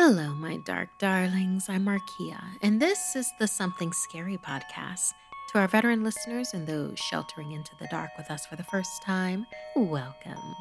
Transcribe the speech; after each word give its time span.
Hello, 0.00 0.32
my 0.32 0.58
dark 0.58 0.90
darlings. 1.00 1.68
I'm 1.68 1.84
Markia, 1.84 2.40
and 2.62 2.80
this 2.80 3.16
is 3.16 3.32
the 3.40 3.48
Something 3.48 3.92
Scary 3.92 4.38
podcast. 4.38 5.12
To 5.50 5.58
our 5.58 5.66
veteran 5.66 6.04
listeners 6.04 6.54
and 6.54 6.68
those 6.68 6.96
sheltering 7.00 7.50
into 7.50 7.72
the 7.80 7.88
dark 7.88 8.10
with 8.16 8.30
us 8.30 8.46
for 8.46 8.54
the 8.54 8.62
first 8.62 9.02
time, 9.02 9.44
welcome. 9.74 10.54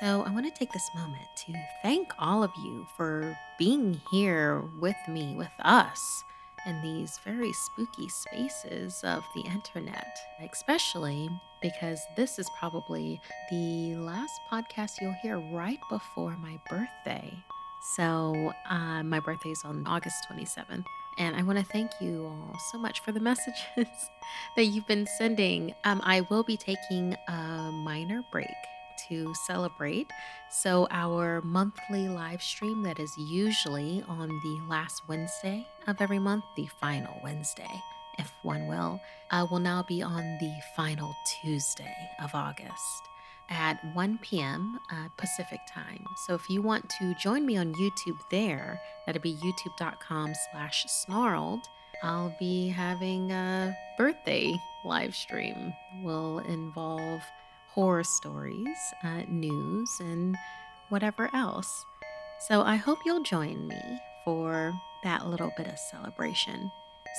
So, 0.00 0.22
I 0.22 0.30
want 0.30 0.46
to 0.46 0.58
take 0.58 0.72
this 0.72 0.88
moment 0.94 1.26
to 1.44 1.52
thank 1.82 2.08
all 2.18 2.42
of 2.42 2.52
you 2.64 2.86
for 2.96 3.38
being 3.58 4.00
here 4.10 4.62
with 4.80 4.96
me, 5.08 5.34
with 5.36 5.52
us, 5.58 6.24
in 6.64 6.80
these 6.80 7.20
very 7.22 7.52
spooky 7.52 8.08
spaces 8.08 8.98
of 9.04 9.22
the 9.34 9.42
internet, 9.42 10.16
especially 10.50 11.28
because 11.60 12.00
this 12.16 12.38
is 12.38 12.48
probably 12.58 13.20
the 13.50 13.96
last 13.96 14.40
podcast 14.50 14.92
you'll 15.02 15.14
hear 15.20 15.38
right 15.52 15.80
before 15.90 16.34
my 16.38 16.58
birthday. 16.70 17.44
So, 17.84 18.52
uh, 18.68 19.02
my 19.02 19.20
birthday 19.20 19.50
is 19.50 19.62
on 19.62 19.86
August 19.86 20.16
27th. 20.30 20.86
And 21.18 21.36
I 21.36 21.42
want 21.42 21.58
to 21.58 21.64
thank 21.64 21.90
you 22.00 22.24
all 22.24 22.58
so 22.72 22.78
much 22.78 23.00
for 23.00 23.12
the 23.12 23.20
messages 23.30 24.10
that 24.56 24.64
you've 24.64 24.86
been 24.86 25.06
sending. 25.18 25.74
Um, 25.84 26.00
I 26.02 26.22
will 26.22 26.42
be 26.42 26.56
taking 26.56 27.14
a 27.28 27.70
minor 27.84 28.22
break 28.32 28.46
to 29.08 29.34
celebrate. 29.46 30.06
So, 30.50 30.88
our 30.90 31.42
monthly 31.42 32.08
live 32.08 32.42
stream 32.42 32.82
that 32.84 32.98
is 32.98 33.12
usually 33.18 34.02
on 34.08 34.28
the 34.28 34.60
last 34.66 35.02
Wednesday 35.06 35.66
of 35.86 36.00
every 36.00 36.18
month, 36.18 36.44
the 36.56 36.66
final 36.80 37.20
Wednesday, 37.22 37.82
if 38.18 38.32
one 38.42 38.66
will, 38.66 38.98
uh, 39.30 39.46
will 39.50 39.60
now 39.60 39.84
be 39.86 40.02
on 40.02 40.38
the 40.40 40.52
final 40.74 41.14
Tuesday 41.42 42.08
of 42.22 42.34
August 42.34 43.02
at 43.50 43.78
1 43.94 44.18
p.m. 44.22 44.78
Uh, 44.90 45.08
Pacific 45.16 45.60
time. 45.72 46.04
So 46.26 46.34
if 46.34 46.48
you 46.48 46.62
want 46.62 46.88
to 46.98 47.14
join 47.14 47.46
me 47.46 47.56
on 47.56 47.74
YouTube 47.74 48.18
there, 48.30 48.80
that'd 49.06 49.22
be 49.22 49.34
youtube.com 49.36 50.34
slash 50.52 50.84
snarled. 50.88 51.60
I'll 52.02 52.34
be 52.38 52.68
having 52.68 53.30
a 53.30 53.74
birthday 53.96 54.54
live 54.84 55.14
stream. 55.14 55.72
Will 56.02 56.40
involve 56.40 57.22
horror 57.70 58.04
stories, 58.04 58.76
uh, 59.02 59.22
news, 59.28 59.90
and 60.00 60.36
whatever 60.88 61.30
else. 61.34 61.84
So 62.48 62.62
I 62.62 62.76
hope 62.76 62.98
you'll 63.06 63.22
join 63.22 63.68
me 63.68 63.80
for 64.24 64.72
that 65.02 65.26
little 65.26 65.52
bit 65.56 65.66
of 65.66 65.78
celebration. 65.78 66.70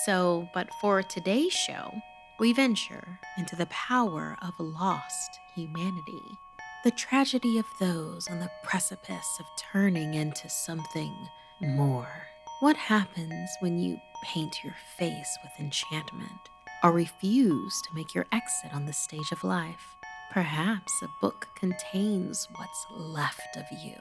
So, 0.05 0.47
but 0.53 0.69
for 0.81 1.01
today's 1.01 1.53
show, 1.53 1.91
we 2.37 2.51
venture 2.51 3.19
into 3.37 3.55
the 3.55 3.65
power 3.67 4.37
of 4.41 4.53
lost 4.59 5.39
humanity, 5.55 6.37
the 6.83 6.91
tragedy 6.91 7.57
of 7.57 7.65
those 7.79 8.27
on 8.27 8.39
the 8.39 8.51
precipice 8.63 9.37
of 9.39 9.45
turning 9.71 10.13
into 10.13 10.49
something 10.49 11.13
more. 11.61 12.27
What 12.59 12.75
happens 12.75 13.49
when 13.61 13.79
you 13.79 13.97
paint 14.23 14.63
your 14.63 14.75
face 14.97 15.37
with 15.43 15.53
enchantment 15.59 16.49
or 16.83 16.91
refuse 16.91 17.81
to 17.83 17.95
make 17.95 18.13
your 18.13 18.25
exit 18.33 18.73
on 18.73 18.85
the 18.85 18.93
stage 18.93 19.31
of 19.31 19.43
life? 19.43 19.95
Perhaps 20.31 20.91
a 21.03 21.07
book 21.21 21.47
contains 21.55 22.49
what's 22.55 22.85
left 22.91 23.55
of 23.55 23.63
you, 23.71 23.95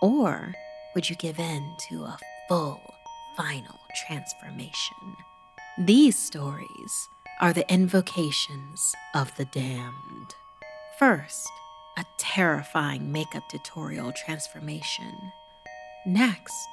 or 0.00 0.52
would 0.94 1.10
you 1.10 1.16
give 1.16 1.40
in 1.40 1.74
to 1.88 2.04
a 2.04 2.18
full, 2.48 2.94
final 3.36 3.80
transformation? 4.06 5.16
These 5.78 6.18
stories 6.18 7.08
are 7.42 7.52
the 7.52 7.68
invocations 7.70 8.94
of 9.16 9.36
the 9.36 9.44
damned. 9.46 10.36
First, 10.96 11.48
a 11.98 12.04
terrifying 12.16 13.10
makeup 13.10 13.42
tutorial 13.50 14.12
transformation. 14.12 15.12
Next, 16.06 16.68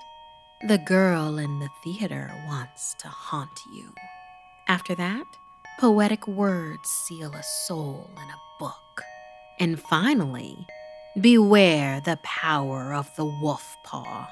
the 0.68 0.78
girl 0.78 1.40
in 1.40 1.58
the 1.58 1.70
theater 1.84 2.32
wants 2.46 2.94
to 3.00 3.08
haunt 3.08 3.60
you. 3.74 3.92
After 4.68 4.94
that, 4.94 5.26
poetic 5.80 6.28
words 6.28 6.88
seal 6.88 7.34
a 7.34 7.42
soul 7.66 8.12
in 8.16 8.30
a 8.30 8.60
book. 8.60 9.02
And 9.60 9.82
finally, 9.82 10.68
beware 11.20 12.00
the 12.00 12.20
power 12.22 12.94
of 12.94 13.10
the 13.16 13.26
wolf 13.26 13.76
paw. 13.84 14.30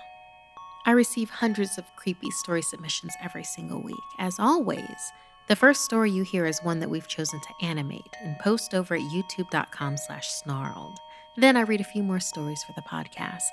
I 0.86 0.92
receive 0.92 1.32
hundreds 1.32 1.80
of 1.80 1.96
creepy 1.96 2.30
story 2.30 2.62
submissions 2.62 3.14
every 3.24 3.44
single 3.44 3.82
week. 3.82 3.96
As 4.20 4.36
always, 4.38 5.12
the 5.48 5.56
first 5.56 5.86
story 5.86 6.12
you 6.12 6.24
hear 6.24 6.46
is 6.46 6.60
one 6.64 6.80
that 6.80 6.90
we've 6.90 7.08
chosen 7.08 7.40
to 7.40 7.66
animate 7.66 8.16
and 8.22 8.38
post 8.40 8.74
over 8.74 8.96
at 8.96 9.02
youtube.com 9.02 9.96
slash 9.98 10.30
snarled. 10.30 10.98
Then 11.38 11.56
I 11.56 11.62
read 11.62 11.82
a 11.82 11.86
few 11.86 12.04
more 12.04 12.20
stories 12.20 12.64
for 12.64 12.74
the 12.74 12.82
podcast. 12.82 13.44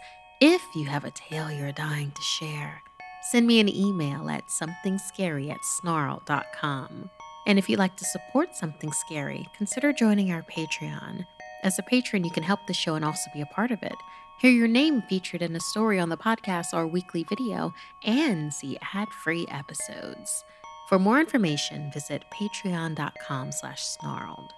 If 0.40 0.62
you 0.74 0.86
have 0.86 1.04
a 1.04 1.12
tale 1.12 1.52
you're 1.52 1.72
dying 1.72 2.10
to 2.10 2.22
share, 2.22 2.82
send 3.30 3.46
me 3.46 3.60
an 3.60 3.68
email 3.68 4.28
at 4.28 4.48
somethingscary 4.48 5.50
at 5.50 5.64
snarl.com. 5.64 7.10
And 7.46 7.58
if 7.58 7.68
you'd 7.68 7.78
like 7.78 7.96
to 7.96 8.04
support 8.04 8.56
Something 8.56 8.92
Scary, 8.92 9.46
consider 9.56 9.92
joining 9.92 10.32
our 10.32 10.42
Patreon. 10.42 11.24
As 11.62 11.78
a 11.78 11.82
patron, 11.82 12.24
you 12.24 12.30
can 12.30 12.42
help 12.42 12.66
the 12.66 12.74
show 12.74 12.94
and 12.94 13.04
also 13.04 13.30
be 13.32 13.40
a 13.40 13.46
part 13.46 13.70
of 13.70 13.82
it. 13.82 13.96
Hear 14.40 14.50
your 14.50 14.68
name 14.68 15.02
featured 15.02 15.42
in 15.42 15.54
a 15.54 15.60
story 15.60 16.00
on 16.00 16.08
the 16.08 16.16
podcast 16.16 16.74
or 16.74 16.86
weekly 16.86 17.24
video, 17.28 17.72
and 18.02 18.52
see 18.52 18.78
ad-free 18.94 19.46
episodes. 19.48 20.44
For 20.88 20.98
more 20.98 21.18
information, 21.18 21.90
visit 21.92 22.24
patreon.com 22.30 23.52
slash 23.52 23.82
snarled. 23.82 24.52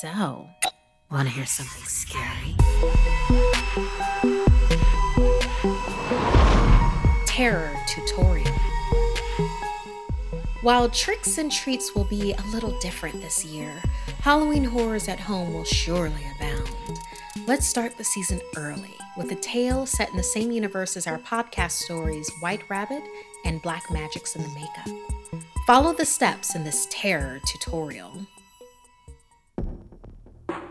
So, 0.00 0.46
want 1.10 1.28
to 1.28 1.34
hear 1.34 1.44
something 1.44 1.84
scary? 1.86 2.54
Terror 7.26 7.74
tutorial. 7.88 8.46
While 10.62 10.88
tricks 10.88 11.36
and 11.36 11.50
treats 11.50 11.96
will 11.96 12.04
be 12.04 12.32
a 12.32 12.42
little 12.52 12.78
different 12.78 13.20
this 13.20 13.44
year, 13.44 13.82
Halloween 14.20 14.64
horrors 14.64 15.08
at 15.08 15.18
home 15.18 15.52
will 15.52 15.64
surely 15.64 16.24
abound. 16.36 16.70
Let's 17.46 17.66
start 17.66 17.98
the 17.98 18.04
season 18.04 18.40
early 18.56 18.94
with 19.16 19.32
a 19.32 19.36
tale 19.36 19.84
set 19.84 20.10
in 20.10 20.16
the 20.16 20.22
same 20.22 20.52
universe 20.52 20.96
as 20.96 21.08
our 21.08 21.18
podcast 21.18 21.72
stories 21.72 22.30
White 22.40 22.62
Rabbit 22.70 23.02
and 23.44 23.60
Black 23.62 23.90
Magics 23.90 24.36
in 24.36 24.42
the 24.42 24.48
Makeup. 24.50 25.13
Follow 25.66 25.94
the 25.94 26.04
steps 26.04 26.54
in 26.54 26.62
this 26.62 26.86
terror 26.90 27.40
tutorial. 27.46 28.26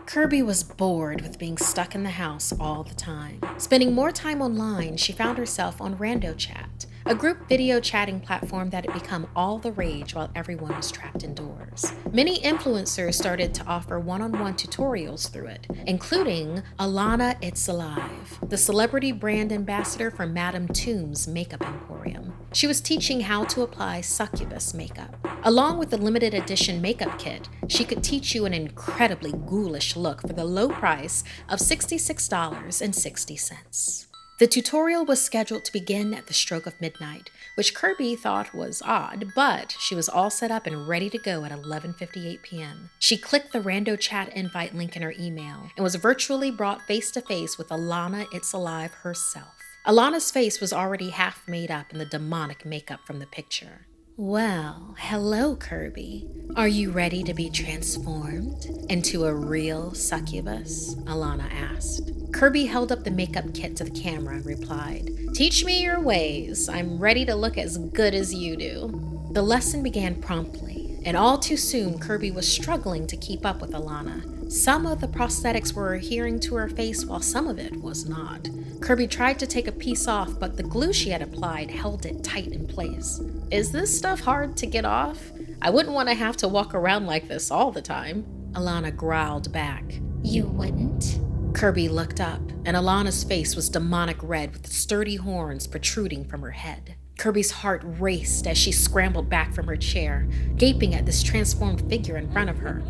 Kirby 0.06 0.40
was 0.40 0.62
bored 0.62 1.20
with 1.20 1.36
being 1.36 1.56
stuck 1.56 1.96
in 1.96 2.04
the 2.04 2.10
house 2.10 2.52
all 2.60 2.84
the 2.84 2.94
time. 2.94 3.40
Spending 3.58 3.92
more 3.92 4.12
time 4.12 4.40
online, 4.40 4.96
she 4.96 5.12
found 5.12 5.36
herself 5.36 5.80
on 5.80 5.96
Rando 5.96 6.36
Chat, 6.36 6.86
a 7.06 7.14
group 7.14 7.48
video 7.48 7.80
chatting 7.80 8.20
platform 8.20 8.70
that 8.70 8.84
had 8.84 8.94
become 8.94 9.26
all 9.34 9.58
the 9.58 9.72
rage 9.72 10.14
while 10.14 10.30
everyone 10.36 10.76
was 10.76 10.92
trapped 10.92 11.24
indoors. 11.24 11.92
Many 12.12 12.38
influencers 12.42 13.14
started 13.14 13.52
to 13.54 13.66
offer 13.66 13.98
one 13.98 14.22
on 14.22 14.38
one 14.38 14.54
tutorials 14.54 15.28
through 15.28 15.48
it, 15.48 15.66
including 15.88 16.62
Alana 16.78 17.36
It's 17.42 17.66
Alive, 17.66 18.38
the 18.48 18.56
celebrity 18.56 19.10
brand 19.10 19.50
ambassador 19.50 20.12
for 20.12 20.24
Madame 20.24 20.68
Tomb's 20.68 21.26
makeup 21.26 21.62
emporium. 21.62 22.33
She 22.54 22.66
was 22.68 22.80
teaching 22.80 23.20
how 23.20 23.44
to 23.46 23.62
apply 23.62 24.00
succubus 24.00 24.74
makeup. 24.74 25.16
Along 25.42 25.76
with 25.76 25.90
the 25.90 25.96
limited 25.96 26.34
edition 26.34 26.80
makeup 26.80 27.18
kit, 27.18 27.48
she 27.68 27.84
could 27.84 28.04
teach 28.04 28.32
you 28.32 28.46
an 28.46 28.54
incredibly 28.54 29.32
ghoulish 29.32 29.96
look 29.96 30.20
for 30.20 30.32
the 30.32 30.44
low 30.44 30.68
price 30.68 31.24
of 31.48 31.58
$66.60. 31.58 34.06
The 34.38 34.46
tutorial 34.46 35.04
was 35.04 35.20
scheduled 35.22 35.64
to 35.64 35.72
begin 35.72 36.14
at 36.14 36.28
the 36.28 36.34
stroke 36.34 36.66
of 36.66 36.80
midnight, 36.80 37.30
which 37.56 37.74
Kirby 37.74 38.14
thought 38.14 38.54
was 38.54 38.82
odd, 38.84 39.32
but 39.34 39.74
she 39.80 39.96
was 39.96 40.08
all 40.08 40.30
set 40.30 40.52
up 40.52 40.66
and 40.66 40.88
ready 40.88 41.08
to 41.10 41.18
go 41.18 41.44
at 41.44 41.52
11:58 41.52 42.42
p.m. 42.42 42.90
She 43.00 43.16
clicked 43.16 43.52
the 43.52 43.60
rando 43.60 43.98
chat 43.98 44.28
invite 44.34 44.74
link 44.74 44.96
in 44.96 45.02
her 45.02 45.14
email 45.18 45.70
and 45.76 45.82
was 45.82 45.96
virtually 45.96 46.52
brought 46.52 46.82
face 46.82 47.10
to 47.12 47.20
face 47.20 47.58
with 47.58 47.68
Alana 47.68 48.26
It's 48.32 48.52
Alive 48.52 48.94
herself. 49.02 49.63
Alana's 49.86 50.30
face 50.30 50.62
was 50.62 50.72
already 50.72 51.10
half 51.10 51.46
made 51.46 51.70
up 51.70 51.92
in 51.92 51.98
the 51.98 52.06
demonic 52.06 52.64
makeup 52.64 53.00
from 53.06 53.18
the 53.18 53.26
picture. 53.26 53.86
Well, 54.16 54.94
hello, 54.98 55.56
Kirby. 55.56 56.26
Are 56.56 56.68
you 56.68 56.90
ready 56.90 57.22
to 57.22 57.34
be 57.34 57.50
transformed 57.50 58.64
into 58.88 59.26
a 59.26 59.34
real 59.34 59.92
succubus? 59.92 60.94
Alana 61.04 61.52
asked. 61.52 62.12
Kirby 62.32 62.64
held 62.64 62.92
up 62.92 63.04
the 63.04 63.10
makeup 63.10 63.52
kit 63.52 63.76
to 63.76 63.84
the 63.84 63.90
camera 63.90 64.36
and 64.36 64.46
replied, 64.46 65.10
Teach 65.34 65.66
me 65.66 65.82
your 65.82 66.00
ways. 66.00 66.66
I'm 66.66 66.98
ready 66.98 67.26
to 67.26 67.34
look 67.34 67.58
as 67.58 67.76
good 67.76 68.14
as 68.14 68.32
you 68.32 68.56
do. 68.56 69.28
The 69.32 69.42
lesson 69.42 69.82
began 69.82 70.22
promptly, 70.22 70.98
and 71.04 71.14
all 71.14 71.36
too 71.36 71.58
soon, 71.58 71.98
Kirby 71.98 72.30
was 72.30 72.50
struggling 72.50 73.06
to 73.08 73.18
keep 73.18 73.44
up 73.44 73.60
with 73.60 73.72
Alana. 73.72 74.33
Some 74.54 74.86
of 74.86 75.00
the 75.00 75.08
prosthetics 75.08 75.72
were 75.72 75.94
adhering 75.94 76.38
to 76.40 76.54
her 76.54 76.68
face, 76.68 77.04
while 77.04 77.20
some 77.20 77.48
of 77.48 77.58
it 77.58 77.82
was 77.82 78.08
not. 78.08 78.48
Kirby 78.80 79.08
tried 79.08 79.40
to 79.40 79.48
take 79.48 79.66
a 79.66 79.72
piece 79.72 80.06
off, 80.06 80.38
but 80.38 80.56
the 80.56 80.62
glue 80.62 80.92
she 80.92 81.10
had 81.10 81.22
applied 81.22 81.72
held 81.72 82.06
it 82.06 82.22
tight 82.22 82.52
in 82.52 82.68
place. 82.68 83.20
Is 83.50 83.72
this 83.72 83.98
stuff 83.98 84.20
hard 84.20 84.56
to 84.58 84.66
get 84.66 84.84
off? 84.84 85.32
I 85.60 85.70
wouldn't 85.70 85.92
want 85.92 86.08
to 86.08 86.14
have 86.14 86.36
to 86.36 86.46
walk 86.46 86.72
around 86.72 87.04
like 87.04 87.26
this 87.26 87.50
all 87.50 87.72
the 87.72 87.82
time. 87.82 88.26
Alana 88.52 88.94
growled 88.94 89.52
back. 89.52 90.00
You 90.22 90.44
wouldn't? 90.44 91.18
Kirby 91.52 91.88
looked 91.88 92.20
up, 92.20 92.40
and 92.64 92.76
Alana's 92.76 93.24
face 93.24 93.56
was 93.56 93.68
demonic 93.68 94.18
red 94.22 94.52
with 94.52 94.72
sturdy 94.72 95.16
horns 95.16 95.66
protruding 95.66 96.26
from 96.26 96.42
her 96.42 96.52
head. 96.52 96.94
Kirby's 97.16 97.50
heart 97.50 97.82
raced 97.84 98.46
as 98.46 98.58
she 98.58 98.72
scrambled 98.72 99.28
back 99.28 99.54
from 99.54 99.66
her 99.66 99.76
chair, 99.76 100.28
gaping 100.56 100.94
at 100.94 101.06
this 101.06 101.22
transformed 101.22 101.88
figure 101.88 102.16
in 102.16 102.30
front 102.32 102.50
of 102.50 102.58
her. 102.58 102.82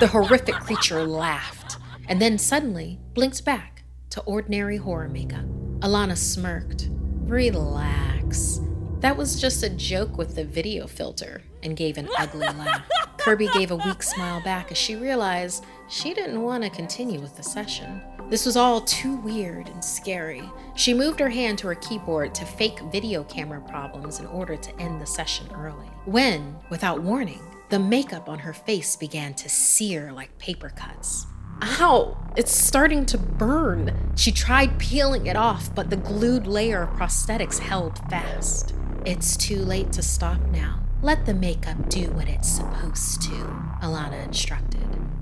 The 0.00 0.06
horrific 0.06 0.54
creature 0.56 1.04
laughed, 1.04 1.76
and 2.08 2.20
then 2.20 2.38
suddenly 2.38 3.00
blinked 3.14 3.44
back 3.44 3.82
to 4.10 4.20
ordinary 4.22 4.76
horror 4.76 5.08
makeup. 5.08 5.44
Alana 5.80 6.16
smirked. 6.16 6.88
Relax. 7.24 8.60
That 9.00 9.16
was 9.16 9.40
just 9.40 9.62
a 9.62 9.70
joke 9.70 10.16
with 10.16 10.34
the 10.34 10.44
video 10.44 10.86
filter, 10.86 11.42
and 11.62 11.76
gave 11.76 11.98
an 11.98 12.08
ugly 12.18 12.46
laugh. 12.46 12.88
Kirby 13.18 13.48
gave 13.48 13.70
a 13.70 13.76
weak 13.76 14.02
smile 14.02 14.40
back 14.42 14.72
as 14.72 14.78
she 14.78 14.96
realized 14.96 15.64
she 15.88 16.14
didn't 16.14 16.42
want 16.42 16.62
to 16.64 16.70
continue 16.70 17.20
with 17.20 17.36
the 17.36 17.42
session. 17.42 18.00
This 18.30 18.44
was 18.44 18.58
all 18.58 18.82
too 18.82 19.16
weird 19.16 19.70
and 19.70 19.82
scary. 19.82 20.42
She 20.74 20.92
moved 20.92 21.18
her 21.18 21.30
hand 21.30 21.56
to 21.58 21.68
her 21.68 21.74
keyboard 21.74 22.34
to 22.34 22.44
fake 22.44 22.78
video 22.92 23.24
camera 23.24 23.62
problems 23.62 24.20
in 24.20 24.26
order 24.26 24.54
to 24.54 24.80
end 24.80 25.00
the 25.00 25.06
session 25.06 25.48
early. 25.54 25.86
When, 26.04 26.56
without 26.68 27.00
warning, 27.00 27.40
the 27.70 27.78
makeup 27.78 28.28
on 28.28 28.38
her 28.40 28.52
face 28.52 28.96
began 28.96 29.32
to 29.34 29.48
sear 29.48 30.12
like 30.12 30.36
paper 30.38 30.68
cuts. 30.68 31.26
Ow! 31.62 32.18
It's 32.36 32.52
starting 32.52 33.06
to 33.06 33.18
burn. 33.18 34.12
She 34.14 34.30
tried 34.30 34.78
peeling 34.78 35.26
it 35.26 35.36
off, 35.36 35.74
but 35.74 35.88
the 35.88 35.96
glued 35.96 36.46
layer 36.46 36.82
of 36.82 36.90
prosthetics 36.90 37.58
held 37.58 37.98
fast. 38.10 38.74
It's 39.06 39.38
too 39.38 39.64
late 39.64 39.90
to 39.92 40.02
stop 40.02 40.40
now. 40.52 40.80
Let 41.00 41.24
the 41.24 41.34
makeup 41.34 41.88
do 41.88 42.10
what 42.10 42.28
it's 42.28 42.48
supposed 42.48 43.22
to, 43.22 43.34
Alana 43.82 44.22
instructed. 44.22 44.77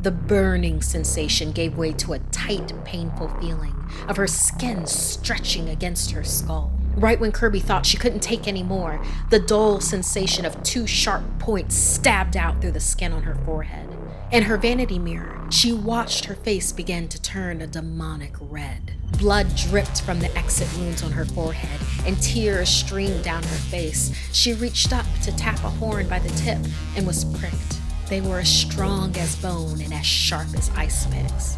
The 0.07 0.13
burning 0.13 0.83
sensation 0.83 1.51
gave 1.51 1.77
way 1.77 1.91
to 1.95 2.13
a 2.13 2.21
tight, 2.31 2.73
painful 2.85 3.27
feeling 3.41 3.75
of 4.07 4.17
her 4.17 4.29
skin 4.29 4.87
stretching 4.87 5.69
against 5.69 6.13
her 6.13 6.23
skull. 6.23 6.71
Right 6.95 7.19
when 7.19 7.33
Kirby 7.33 7.59
thought 7.59 7.85
she 7.85 7.97
couldn't 7.97 8.21
take 8.21 8.47
any 8.47 8.63
more, 8.63 9.05
the 9.31 9.41
dull 9.41 9.81
sensation 9.81 10.47
of 10.47 10.63
two 10.63 10.87
sharp 10.87 11.25
points 11.41 11.75
stabbed 11.75 12.37
out 12.37 12.61
through 12.61 12.71
the 12.71 12.79
skin 12.79 13.11
on 13.11 13.25
her 13.25 13.35
forehead. 13.45 13.97
In 14.31 14.45
her 14.45 14.57
vanity 14.57 15.01
mirror, 15.01 15.45
she 15.51 15.73
watched 15.73 16.27
her 16.27 16.37
face 16.37 16.71
begin 16.71 17.09
to 17.09 17.21
turn 17.21 17.61
a 17.61 17.67
demonic 17.67 18.37
red. 18.39 18.93
Blood 19.19 19.57
dripped 19.57 20.03
from 20.03 20.21
the 20.21 20.33
exit 20.39 20.69
wounds 20.79 21.03
on 21.03 21.11
her 21.11 21.25
forehead, 21.25 21.81
and 22.07 22.23
tears 22.23 22.69
streamed 22.69 23.25
down 23.25 23.43
her 23.43 23.59
face. 23.73 24.15
She 24.33 24.53
reached 24.55 24.93
up 24.93 25.07
to 25.25 25.37
tap 25.37 25.65
a 25.65 25.69
horn 25.69 26.09
by 26.09 26.21
the 26.21 26.29
tip 26.29 26.59
and 26.95 27.09
was 27.09 27.25
pricked. 27.25 27.81
They 28.09 28.21
were 28.21 28.39
as 28.39 28.49
strong 28.49 29.17
as 29.17 29.35
bone 29.37 29.81
and 29.81 29.93
as 29.93 30.07
sharp 30.07 30.55
as 30.57 30.71
ice 30.77 31.07
picks. 31.07 31.57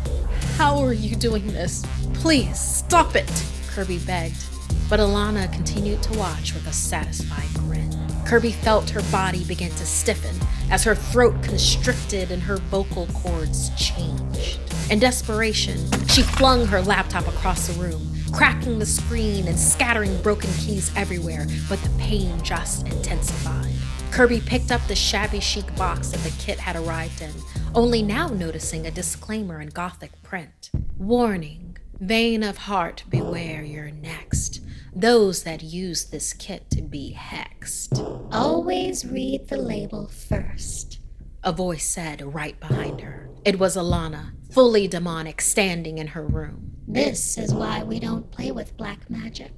How 0.57 0.79
are 0.79 0.95
you 0.95 1.15
doing 1.15 1.47
this? 1.49 1.85
Please 2.15 2.59
stop 2.59 3.15
it, 3.17 3.31
Kirby 3.69 3.99
begged. 3.99 4.43
But 4.89 4.99
Alana 4.99 5.53
continued 5.53 6.03
to 6.05 6.19
watch 6.19 6.55
with 6.55 6.67
a 6.67 6.73
satisfied 6.73 7.53
grin. 7.55 7.95
Kirby 8.25 8.53
felt 8.53 8.89
her 8.91 9.03
body 9.13 9.45
begin 9.45 9.71
to 9.73 9.85
stiffen 9.85 10.35
as 10.71 10.85
her 10.85 10.95
throat 10.95 11.43
constricted 11.43 12.31
and 12.31 12.43
her 12.43 12.57
vocal 12.57 13.07
cords 13.09 13.71
changed. 13.77 14.59
In 14.91 14.99
desperation, 14.99 15.77
she 16.09 16.23
flung 16.23 16.67
her 16.67 16.81
laptop 16.81 17.29
across 17.29 17.69
the 17.69 17.79
room, 17.79 18.11
cracking 18.33 18.79
the 18.79 18.87
screen 18.87 19.49
and 19.49 19.59
scattering 19.59 20.17
broken 20.23 20.51
keys 20.55 20.91
everywhere, 20.97 21.47
but 21.69 21.79
the 21.83 21.91
pain 21.99 22.43
just 22.43 22.87
intensified. 22.87 23.75
Kirby 24.11 24.41
picked 24.41 24.73
up 24.73 24.81
the 24.89 24.97
shabby 24.97 25.41
chic 25.41 25.75
box 25.77 26.09
that 26.11 26.21
the 26.21 26.35
kit 26.39 26.59
had 26.59 26.77
arrived 26.77 27.23
in, 27.23 27.33
only 27.75 28.03
now 28.03 28.29
noticing 28.29 28.87
a 28.87 28.91
disclaimer 28.91 29.61
in 29.61 29.69
Gothic 29.69 30.23
print. 30.23 30.71
Warning, 30.97 31.77
vain 32.01 32.43
of 32.43 32.59
heart, 32.59 33.05
beware 33.09 33.63
you're 33.63 33.91
next 33.91 34.61
those 34.99 35.45
that 35.45 35.63
use 35.63 36.07
this 36.07 36.33
kit 36.33 36.69
to 36.71 36.83
be 36.83 37.17
hexed. 37.17 37.99
Always 38.33 39.07
read 39.07 39.49
the 39.49 39.57
label 39.57 40.09
first, 40.09 40.99
a 41.45 41.53
voice 41.53 41.89
said 41.89 42.35
right 42.35 42.59
behind 42.59 43.01
her. 43.01 43.31
It 43.45 43.61
was 43.61 43.77
Alana, 43.77 44.33
fully 44.51 44.89
demonic, 44.89 45.41
standing 45.41 45.99
in 45.99 46.09
her 46.09 46.27
room. 46.27 46.73
This 46.89 47.39
is 47.39 47.55
why 47.55 47.85
we 47.85 48.01
don't 48.01 48.31
play 48.33 48.51
with 48.51 48.77
black 48.77 49.09
magic. 49.09 49.53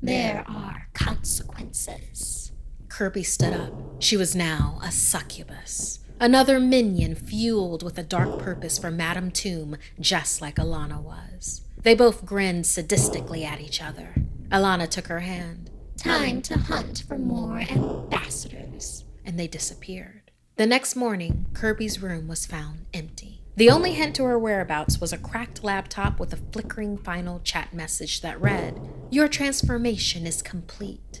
There 0.00 0.44
are 0.48 0.88
consequences. 0.94 2.52
Kirby 2.96 3.24
stood 3.24 3.52
up. 3.52 3.74
She 3.98 4.16
was 4.16 4.34
now 4.34 4.78
a 4.82 4.90
succubus. 4.90 5.98
Another 6.18 6.58
minion 6.58 7.14
fueled 7.14 7.82
with 7.82 7.98
a 7.98 8.02
dark 8.02 8.38
purpose 8.38 8.78
for 8.78 8.90
Madame 8.90 9.30
Tomb, 9.30 9.76
just 10.00 10.40
like 10.40 10.56
Alana 10.56 11.02
was. 11.02 11.60
They 11.76 11.94
both 11.94 12.24
grinned 12.24 12.64
sadistically 12.64 13.44
at 13.44 13.60
each 13.60 13.82
other. 13.82 14.14
Alana 14.48 14.88
took 14.88 15.08
her 15.08 15.20
hand. 15.20 15.68
Time 15.98 16.40
to 16.40 16.56
hunt 16.56 17.04
for 17.06 17.18
more 17.18 17.58
ambassadors. 17.58 19.04
And 19.26 19.38
they 19.38 19.46
disappeared. 19.46 20.30
The 20.56 20.64
next 20.64 20.96
morning, 20.96 21.44
Kirby's 21.52 22.00
room 22.00 22.28
was 22.28 22.46
found 22.46 22.86
empty. 22.94 23.42
The 23.56 23.68
only 23.68 23.92
hint 23.92 24.16
to 24.16 24.24
her 24.24 24.38
whereabouts 24.38 25.02
was 25.02 25.12
a 25.12 25.18
cracked 25.18 25.62
laptop 25.62 26.18
with 26.18 26.32
a 26.32 26.38
flickering 26.50 26.96
final 26.96 27.40
chat 27.40 27.74
message 27.74 28.22
that 28.22 28.40
read 28.40 28.80
Your 29.10 29.28
transformation 29.28 30.26
is 30.26 30.40
complete. 30.40 31.20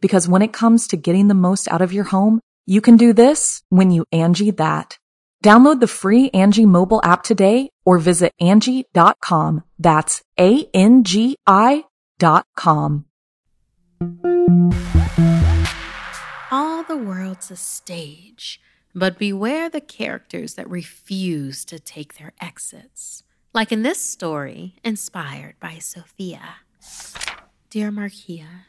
Because 0.00 0.28
when 0.28 0.42
it 0.42 0.52
comes 0.52 0.88
to 0.88 0.96
getting 0.96 1.28
the 1.28 1.34
most 1.34 1.68
out 1.68 1.82
of 1.82 1.92
your 1.92 2.04
home, 2.04 2.40
you 2.66 2.80
can 2.80 2.96
do 2.96 3.12
this 3.12 3.62
when 3.68 3.90
you 3.90 4.04
Angie 4.12 4.52
that. 4.52 4.98
Download 5.44 5.80
the 5.80 5.86
free 5.86 6.30
Angie 6.30 6.66
mobile 6.66 7.00
app 7.04 7.22
today 7.22 7.70
or 7.84 7.98
visit 7.98 8.32
Angi.com. 8.40 9.64
That's 9.78 10.22
A-N-G-I 10.38 11.84
dot 12.18 12.46
com. 12.56 13.04
All 16.50 16.82
the 16.82 16.96
world's 16.96 17.50
a 17.50 17.56
stage, 17.56 18.60
but 18.94 19.18
beware 19.18 19.70
the 19.70 19.80
characters 19.80 20.54
that 20.54 20.68
refuse 20.68 21.64
to 21.66 21.78
take 21.78 22.18
their 22.18 22.32
exits. 22.40 23.22
Like 23.54 23.70
in 23.70 23.82
this 23.82 24.00
story, 24.00 24.74
inspired 24.82 25.54
by 25.60 25.78
Sophia. 25.78 26.56
Dear 27.70 27.90
Markia, 27.90 28.64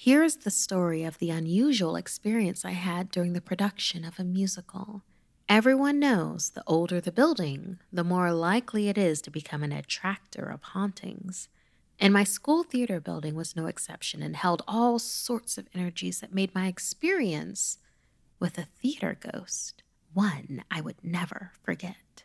here 0.00 0.22
is 0.22 0.36
the 0.36 0.50
story 0.50 1.04
of 1.04 1.18
the 1.18 1.28
unusual 1.28 1.94
experience 1.94 2.64
I 2.64 2.70
had 2.70 3.10
during 3.10 3.34
the 3.34 3.40
production 3.42 4.02
of 4.02 4.18
a 4.18 4.24
musical. 4.24 5.02
Everyone 5.46 5.98
knows 5.98 6.48
the 6.48 6.62
older 6.66 7.02
the 7.02 7.12
building, 7.12 7.78
the 7.92 8.02
more 8.02 8.32
likely 8.32 8.88
it 8.88 8.96
is 8.96 9.20
to 9.20 9.30
become 9.30 9.62
an 9.62 9.72
attractor 9.72 10.44
of 10.44 10.62
hauntings. 10.62 11.50
And 11.98 12.14
my 12.14 12.24
school 12.24 12.62
theater 12.62 12.98
building 12.98 13.34
was 13.34 13.54
no 13.54 13.66
exception 13.66 14.22
and 14.22 14.36
held 14.36 14.62
all 14.66 14.98
sorts 14.98 15.58
of 15.58 15.68
energies 15.74 16.20
that 16.20 16.32
made 16.32 16.54
my 16.54 16.66
experience 16.66 17.76
with 18.38 18.56
a 18.56 18.68
theater 18.80 19.18
ghost 19.20 19.82
one 20.14 20.64
I 20.70 20.80
would 20.80 21.04
never 21.04 21.52
forget. 21.62 22.24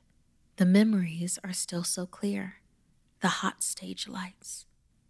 The 0.56 0.66
memories 0.66 1.38
are 1.44 1.52
still 1.52 1.84
so 1.84 2.06
clear 2.06 2.62
the 3.20 3.44
hot 3.44 3.64
stage 3.64 4.08
lights, 4.08 4.66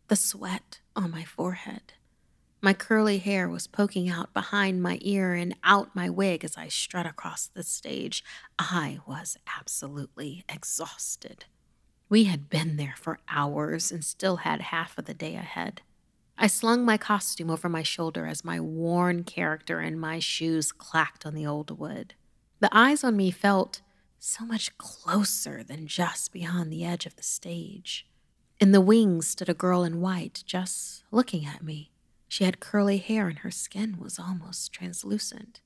the 0.08 0.16
sweat 0.16 0.80
on 0.96 1.12
my 1.12 1.26
forehead 1.26 1.94
my 2.66 2.74
curly 2.74 3.20
hair 3.20 3.48
was 3.48 3.68
poking 3.68 4.10
out 4.10 4.34
behind 4.34 4.82
my 4.82 4.98
ear 5.02 5.36
and 5.36 5.56
out 5.64 5.96
my 5.96 6.10
wig 6.10 6.44
as 6.44 6.58
I 6.58 6.68
strut 6.68 7.06
across 7.06 7.46
the 7.46 7.62
stage. 7.62 8.24
I 8.58 9.02
was 9.06 9.38
absolutely 9.56 10.44
exhausted. 10.50 11.46
We 12.10 12.24
had 12.24 12.50
been 12.50 12.78
there 12.78 12.96
for 12.98 13.20
hours 13.30 13.92
and 13.92 14.04
still 14.04 14.38
had 14.38 14.62
half 14.62 14.98
of 14.98 15.06
the 15.06 15.14
day 15.14 15.36
ahead. 15.36 15.82
I 16.40 16.48
slung 16.48 16.84
my 16.84 16.98
costume 16.98 17.52
over 17.52 17.70
my 17.70 17.84
shoulder 17.84 18.26
as 18.26 18.44
my 18.44 18.60
worn 18.60 19.26
character 19.26 19.80
and 19.80 20.02
my 20.02 20.18
shoes 20.18 20.72
clacked 20.72 21.24
on 21.24 21.36
the 21.36 21.46
old 21.46 21.78
wood. 21.78 22.16
The 22.62 22.76
eyes 22.76 23.04
on 23.04 23.16
me 23.16 23.30
felt 23.30 23.82
so 24.18 24.44
much 24.44 24.76
closer 24.80 25.62
than 25.62 25.86
just 25.86 26.34
beyond 26.34 26.74
the 26.74 26.84
edge 26.84 27.06
of 27.06 27.16
the 27.16 27.22
stage. 27.22 28.08
In 28.60 28.72
the 28.72 28.82
wings 28.82 29.28
stood 29.28 29.50
a 29.50 29.54
girl 29.54 29.84
in 29.84 30.02
white, 30.02 30.42
just 30.48 31.04
looking 31.12 31.46
at 31.46 31.62
me. 31.62 31.92
She 32.36 32.44
had 32.44 32.60
curly 32.60 32.98
hair 32.98 33.30
and 33.30 33.40
her 33.40 33.50
skin 33.50 33.96
was 33.98 34.20
almost 34.20 34.74
translucent. 34.74 35.62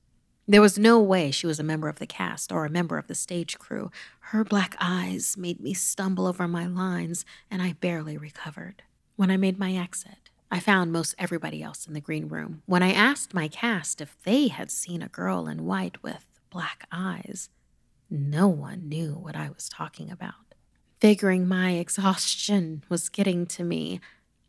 There 0.46 0.60
was 0.60 0.78
no 0.78 1.00
way 1.00 1.32
she 1.32 1.48
was 1.48 1.58
a 1.58 1.64
member 1.64 1.88
of 1.88 1.98
the 1.98 2.06
cast 2.06 2.52
or 2.52 2.64
a 2.64 2.70
member 2.70 2.96
of 2.96 3.08
the 3.08 3.14
stage 3.16 3.58
crew. 3.58 3.90
Her 4.20 4.44
black 4.44 4.76
eyes 4.78 5.36
made 5.36 5.58
me 5.58 5.74
stumble 5.74 6.28
over 6.28 6.46
my 6.46 6.66
lines, 6.68 7.24
and 7.50 7.60
I 7.60 7.72
barely 7.72 8.16
recovered. 8.16 8.84
When 9.16 9.32
I 9.32 9.36
made 9.36 9.58
my 9.58 9.72
exit, 9.72 10.30
I 10.48 10.60
found 10.60 10.92
most 10.92 11.16
everybody 11.18 11.60
else 11.60 11.88
in 11.88 11.92
the 11.92 12.00
green 12.00 12.28
room. 12.28 12.62
When 12.66 12.84
I 12.84 12.92
asked 12.92 13.34
my 13.34 13.48
cast 13.48 14.00
if 14.00 14.16
they 14.22 14.46
had 14.46 14.70
seen 14.70 15.02
a 15.02 15.08
girl 15.08 15.48
in 15.48 15.66
white 15.66 16.00
with 16.04 16.24
black 16.50 16.86
eyes, 16.92 17.48
no 18.08 18.46
one 18.46 18.88
knew 18.88 19.14
what 19.14 19.34
I 19.34 19.50
was 19.52 19.68
talking 19.68 20.08
about. 20.08 20.54
Figuring 21.00 21.48
my 21.48 21.72
exhaustion 21.72 22.84
was 22.88 23.08
getting 23.08 23.44
to 23.46 23.64
me, 23.64 24.00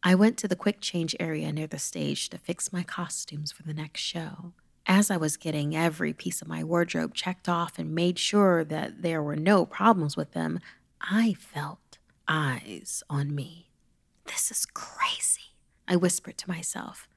I 0.03 0.15
went 0.15 0.37
to 0.39 0.47
the 0.47 0.55
quick 0.55 0.81
change 0.81 1.15
area 1.19 1.51
near 1.51 1.67
the 1.67 1.77
stage 1.77 2.29
to 2.29 2.37
fix 2.39 2.73
my 2.73 2.81
costumes 2.81 3.51
for 3.51 3.61
the 3.63 3.73
next 3.73 4.01
show. 4.01 4.53
As 4.87 5.11
I 5.11 5.17
was 5.17 5.37
getting 5.37 5.75
every 5.75 6.11
piece 6.11 6.41
of 6.41 6.47
my 6.47 6.63
wardrobe 6.63 7.13
checked 7.13 7.47
off 7.47 7.77
and 7.77 7.93
made 7.93 8.17
sure 8.17 8.63
that 8.63 9.03
there 9.03 9.21
were 9.21 9.35
no 9.35 9.63
problems 9.63 10.17
with 10.17 10.31
them, 10.31 10.59
I 10.99 11.33
felt 11.33 11.99
eyes 12.27 13.03
on 13.09 13.35
me. 13.35 13.69
This 14.25 14.49
is 14.49 14.65
crazy, 14.65 15.53
I 15.87 15.95
whispered 15.97 16.37
to 16.39 16.49
myself. 16.49 17.07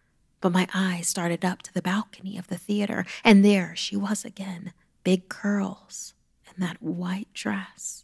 But 0.43 0.53
my 0.53 0.69
eyes 0.75 1.09
started 1.09 1.43
up 1.43 1.63
to 1.63 1.73
the 1.73 1.81
balcony 1.81 2.37
of 2.37 2.49
the 2.49 2.59
theater, 2.59 3.07
and 3.25 3.43
there 3.43 3.75
she 3.75 3.97
was 3.97 4.27
again, 4.27 4.75
big 5.05 5.31
curls 5.31 6.13
and 6.47 6.63
that 6.63 6.83
white 6.83 7.33
dress. 7.33 8.04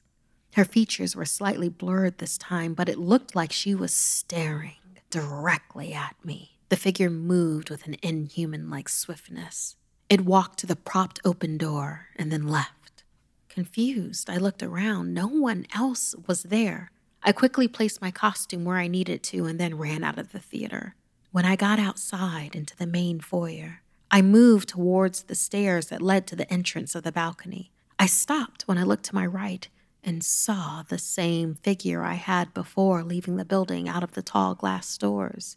Her 0.54 0.64
features 0.64 1.14
were 1.14 1.24
slightly 1.24 1.68
blurred 1.68 2.18
this 2.18 2.36
time, 2.36 2.74
but 2.74 2.88
it 2.88 2.98
looked 2.98 3.36
like 3.36 3.52
she 3.52 3.74
was 3.74 3.92
staring 3.92 4.74
directly 5.10 5.92
at 5.92 6.16
me. 6.24 6.58
The 6.70 6.76
figure 6.76 7.10
moved 7.10 7.70
with 7.70 7.86
an 7.86 7.96
inhuman 8.02 8.70
like 8.70 8.88
swiftness. 8.88 9.76
It 10.08 10.24
walked 10.24 10.58
to 10.60 10.66
the 10.66 10.76
propped 10.76 11.20
open 11.24 11.56
door 11.56 12.08
and 12.16 12.32
then 12.32 12.48
left. 12.48 13.04
Confused, 13.48 14.28
I 14.28 14.36
looked 14.38 14.62
around. 14.62 15.14
No 15.14 15.28
one 15.28 15.66
else 15.74 16.14
was 16.26 16.44
there. 16.44 16.90
I 17.22 17.32
quickly 17.32 17.68
placed 17.68 18.00
my 18.00 18.10
costume 18.10 18.64
where 18.64 18.76
I 18.76 18.88
needed 18.88 19.22
to 19.24 19.46
and 19.46 19.58
then 19.60 19.78
ran 19.78 20.02
out 20.02 20.18
of 20.18 20.32
the 20.32 20.38
theater. 20.38 20.94
When 21.32 21.44
I 21.44 21.54
got 21.54 21.78
outside 21.78 22.56
into 22.56 22.76
the 22.76 22.86
main 22.86 23.20
foyer, 23.20 23.82
I 24.10 24.22
moved 24.22 24.70
towards 24.70 25.24
the 25.24 25.34
stairs 25.36 25.86
that 25.86 26.02
led 26.02 26.26
to 26.28 26.36
the 26.36 26.50
entrance 26.52 26.94
of 26.94 27.04
the 27.04 27.12
balcony. 27.12 27.70
I 27.98 28.06
stopped 28.06 28.62
when 28.62 28.78
I 28.78 28.82
looked 28.82 29.04
to 29.06 29.14
my 29.14 29.26
right 29.26 29.68
and 30.02 30.24
saw 30.24 30.82
the 30.82 30.98
same 30.98 31.54
figure 31.54 32.02
I 32.02 32.14
had 32.14 32.54
before 32.54 33.02
leaving 33.02 33.36
the 33.36 33.44
building 33.44 33.88
out 33.88 34.02
of 34.02 34.12
the 34.12 34.22
tall 34.22 34.54
glass 34.54 34.96
doors. 34.96 35.56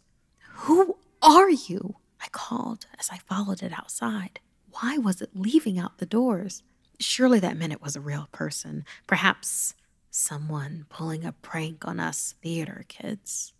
Who 0.54 0.96
are 1.22 1.50
you? 1.50 1.96
I 2.20 2.28
called 2.30 2.86
as 2.98 3.10
I 3.10 3.18
followed 3.18 3.62
it 3.62 3.72
outside. 3.72 4.40
Why 4.70 4.98
was 4.98 5.20
it 5.20 5.30
leaving 5.34 5.78
out 5.78 5.98
the 5.98 6.06
doors? 6.06 6.62
Surely 7.00 7.40
that 7.40 7.56
meant 7.56 7.72
it 7.72 7.82
was 7.82 7.96
a 7.96 8.00
real 8.00 8.28
person, 8.32 8.84
perhaps 9.06 9.74
someone 10.10 10.86
pulling 10.88 11.24
a 11.24 11.32
prank 11.32 11.86
on 11.86 11.98
us 11.98 12.34
theater 12.42 12.84
kids. 12.88 13.52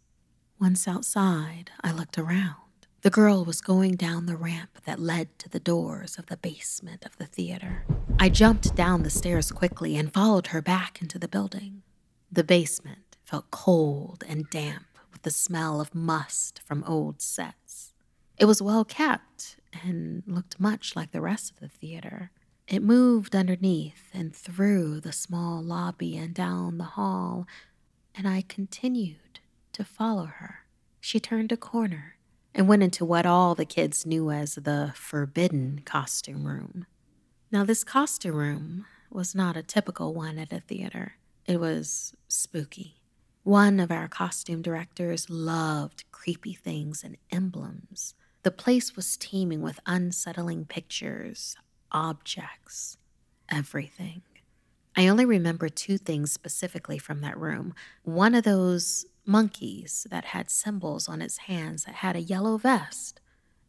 Once 0.60 0.86
outside, 0.86 1.70
I 1.82 1.92
looked 1.92 2.16
around. 2.16 2.63
The 3.04 3.10
girl 3.10 3.44
was 3.44 3.60
going 3.60 3.96
down 3.96 4.24
the 4.24 4.34
ramp 4.34 4.78
that 4.86 4.98
led 4.98 5.38
to 5.40 5.50
the 5.50 5.60
doors 5.60 6.16
of 6.16 6.24
the 6.24 6.38
basement 6.38 7.04
of 7.04 7.14
the 7.18 7.26
theater. 7.26 7.84
I 8.18 8.30
jumped 8.30 8.74
down 8.74 9.02
the 9.02 9.10
stairs 9.10 9.52
quickly 9.52 9.98
and 9.98 10.10
followed 10.10 10.46
her 10.46 10.62
back 10.62 11.02
into 11.02 11.18
the 11.18 11.28
building. 11.28 11.82
The 12.32 12.42
basement 12.42 13.18
felt 13.22 13.50
cold 13.50 14.24
and 14.26 14.48
damp 14.48 14.86
with 15.12 15.20
the 15.20 15.30
smell 15.30 15.82
of 15.82 15.94
must 15.94 16.62
from 16.62 16.82
old 16.84 17.20
sets. 17.20 17.92
It 18.38 18.46
was 18.46 18.62
well 18.62 18.86
kept 18.86 19.56
and 19.82 20.22
looked 20.26 20.58
much 20.58 20.96
like 20.96 21.12
the 21.12 21.20
rest 21.20 21.50
of 21.50 21.60
the 21.60 21.68
theater. 21.68 22.30
It 22.66 22.82
moved 22.82 23.36
underneath 23.36 24.08
and 24.14 24.34
through 24.34 25.00
the 25.00 25.12
small 25.12 25.62
lobby 25.62 26.16
and 26.16 26.32
down 26.32 26.78
the 26.78 26.84
hall, 26.84 27.46
and 28.14 28.26
I 28.26 28.44
continued 28.48 29.40
to 29.74 29.84
follow 29.84 30.24
her. 30.24 30.60
She 31.02 31.20
turned 31.20 31.52
a 31.52 31.58
corner 31.58 32.14
and 32.54 32.68
went 32.68 32.82
into 32.82 33.04
what 33.04 33.26
all 33.26 33.54
the 33.54 33.64
kids 33.64 34.06
knew 34.06 34.30
as 34.30 34.54
the 34.54 34.92
forbidden 34.94 35.82
costume 35.84 36.46
room. 36.46 36.86
Now, 37.50 37.64
this 37.64 37.84
costume 37.84 38.36
room 38.36 38.86
was 39.10 39.34
not 39.34 39.56
a 39.56 39.62
typical 39.62 40.14
one 40.14 40.38
at 40.38 40.52
a 40.52 40.60
theater, 40.60 41.14
it 41.46 41.60
was 41.60 42.14
spooky. 42.28 43.00
One 43.42 43.78
of 43.78 43.90
our 43.90 44.08
costume 44.08 44.62
directors 44.62 45.28
loved 45.28 46.04
creepy 46.10 46.54
things 46.54 47.04
and 47.04 47.18
emblems. 47.30 48.14
The 48.42 48.50
place 48.50 48.96
was 48.96 49.18
teeming 49.18 49.60
with 49.60 49.80
unsettling 49.86 50.64
pictures, 50.64 51.56
objects, 51.92 52.96
everything. 53.50 54.22
I 54.96 55.08
only 55.08 55.24
remember 55.24 55.68
two 55.68 55.98
things 55.98 56.32
specifically 56.32 56.98
from 56.98 57.20
that 57.20 57.38
room. 57.38 57.74
One 58.02 58.34
of 58.34 58.44
those 58.44 59.04
monkeys 59.26 60.06
that 60.10 60.26
had 60.26 60.50
cymbals 60.50 61.08
on 61.08 61.22
its 61.22 61.38
hands 61.38 61.84
that 61.84 61.96
had 61.96 62.16
a 62.16 62.20
yellow 62.20 62.56
vest 62.56 63.20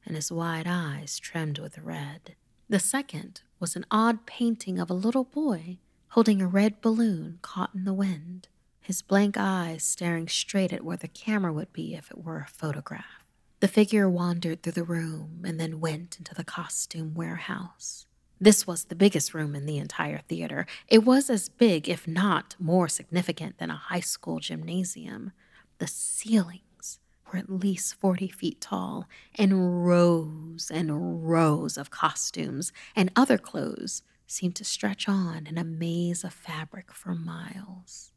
and 0.06 0.16
his 0.16 0.32
wide 0.32 0.68
eyes 0.68 1.20
trimmed 1.20 1.60
with 1.60 1.78
red. 1.80 2.36
The 2.70 2.80
second 2.80 3.42
was 3.60 3.76
an 3.76 3.86
odd 3.90 4.26
painting 4.26 4.80
of 4.80 4.90
a 4.90 4.96
little 4.96 5.24
boy 5.24 5.80
holding 6.10 6.42
a 6.42 6.48
red 6.48 6.82
balloon 6.82 7.40
caught 7.42 7.76
in 7.76 7.84
the 7.84 7.94
wind, 7.94 8.48
his 8.80 9.02
blank 9.02 9.36
eyes 9.38 9.84
staring 9.84 10.28
straight 10.28 10.72
at 10.72 10.84
where 10.84 10.98
the 10.98 11.08
camera 11.08 11.52
would 11.52 11.74
be 11.74 11.96
if 11.96 12.10
it 12.12 12.24
were 12.24 12.40
a 12.40 12.48
photograph. 12.48 13.26
The 13.60 13.68
figure 13.68 14.10
wandered 14.10 14.62
through 14.62 14.74
the 14.74 14.84
room 14.84 15.42
and 15.46 15.60
then 15.60 15.80
went 15.80 16.18
into 16.18 16.36
the 16.36 16.44
costume 16.44 17.14
warehouse. 17.16 18.06
This 18.40 18.68
was 18.68 18.86
the 18.86 18.96
biggest 18.96 19.34
room 19.34 19.56
in 19.56 19.66
the 19.66 19.78
entire 19.78 20.20
theater. 20.28 20.68
It 20.88 21.06
was 21.06 21.30
as 21.30 21.50
big, 21.50 21.90
if 21.90 22.08
not 22.08 22.56
more 22.60 22.88
significant, 22.88 23.58
than 23.58 23.70
a 23.72 23.76
high 23.76 24.02
school 24.02 24.40
gymnasium. 24.40 25.32
The 25.78 25.88
ceilings 25.88 27.00
were 27.28 27.40
at 27.40 27.50
least 27.50 27.96
40 27.96 28.28
feet 28.30 28.62
tall, 28.62 29.08
and 29.36 29.86
rows 29.86 30.72
and 30.74 31.28
rows 31.28 31.78
of 31.78 31.90
costumes 31.92 32.72
and 32.96 33.12
other 33.16 33.38
clothes 33.38 34.04
seemed 34.28 34.56
to 34.56 34.64
stretch 34.64 35.08
on 35.08 35.48
in 35.48 35.58
a 35.58 35.64
maze 35.64 36.24
of 36.24 36.34
fabric 36.34 36.92
for 36.92 37.14
miles. 37.14 38.12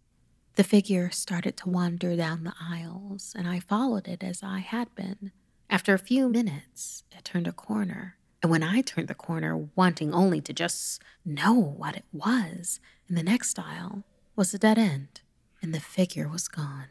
The 0.55 0.65
figure 0.65 1.11
started 1.11 1.57
to 1.59 1.69
wander 1.69 2.17
down 2.17 2.45
the 2.45 2.55
aisles, 2.61 3.35
and 3.37 3.47
I 3.47 3.61
followed 3.61 4.09
it 4.09 4.25
as 4.25 4.43
I 4.43 4.59
had 4.59 4.95
been. 4.95 5.33
After 5.71 5.95
a 5.95 5.99
few 5.99 6.29
minutes, 6.29 7.05
it 7.17 7.25
turned 7.25 7.47
a 7.47 7.53
corner. 7.53 8.17
And 8.43 8.51
when 8.51 8.63
I 8.63 8.81
turned 8.81 9.09
the 9.09 9.15
corner, 9.15 9.69
wanting 9.77 10.15
only 10.15 10.41
to 10.41 10.53
just 10.53 11.03
know 11.25 11.55
what 11.55 11.97
it 11.97 12.05
was, 12.13 12.81
in 13.09 13.15
the 13.15 13.23
next 13.23 13.59
aisle 13.59 14.05
was 14.35 14.55
a 14.55 14.59
dead 14.59 14.79
end, 14.79 15.21
and 15.61 15.75
the 15.75 15.81
figure 15.81 16.29
was 16.29 16.49
gone. 16.49 16.89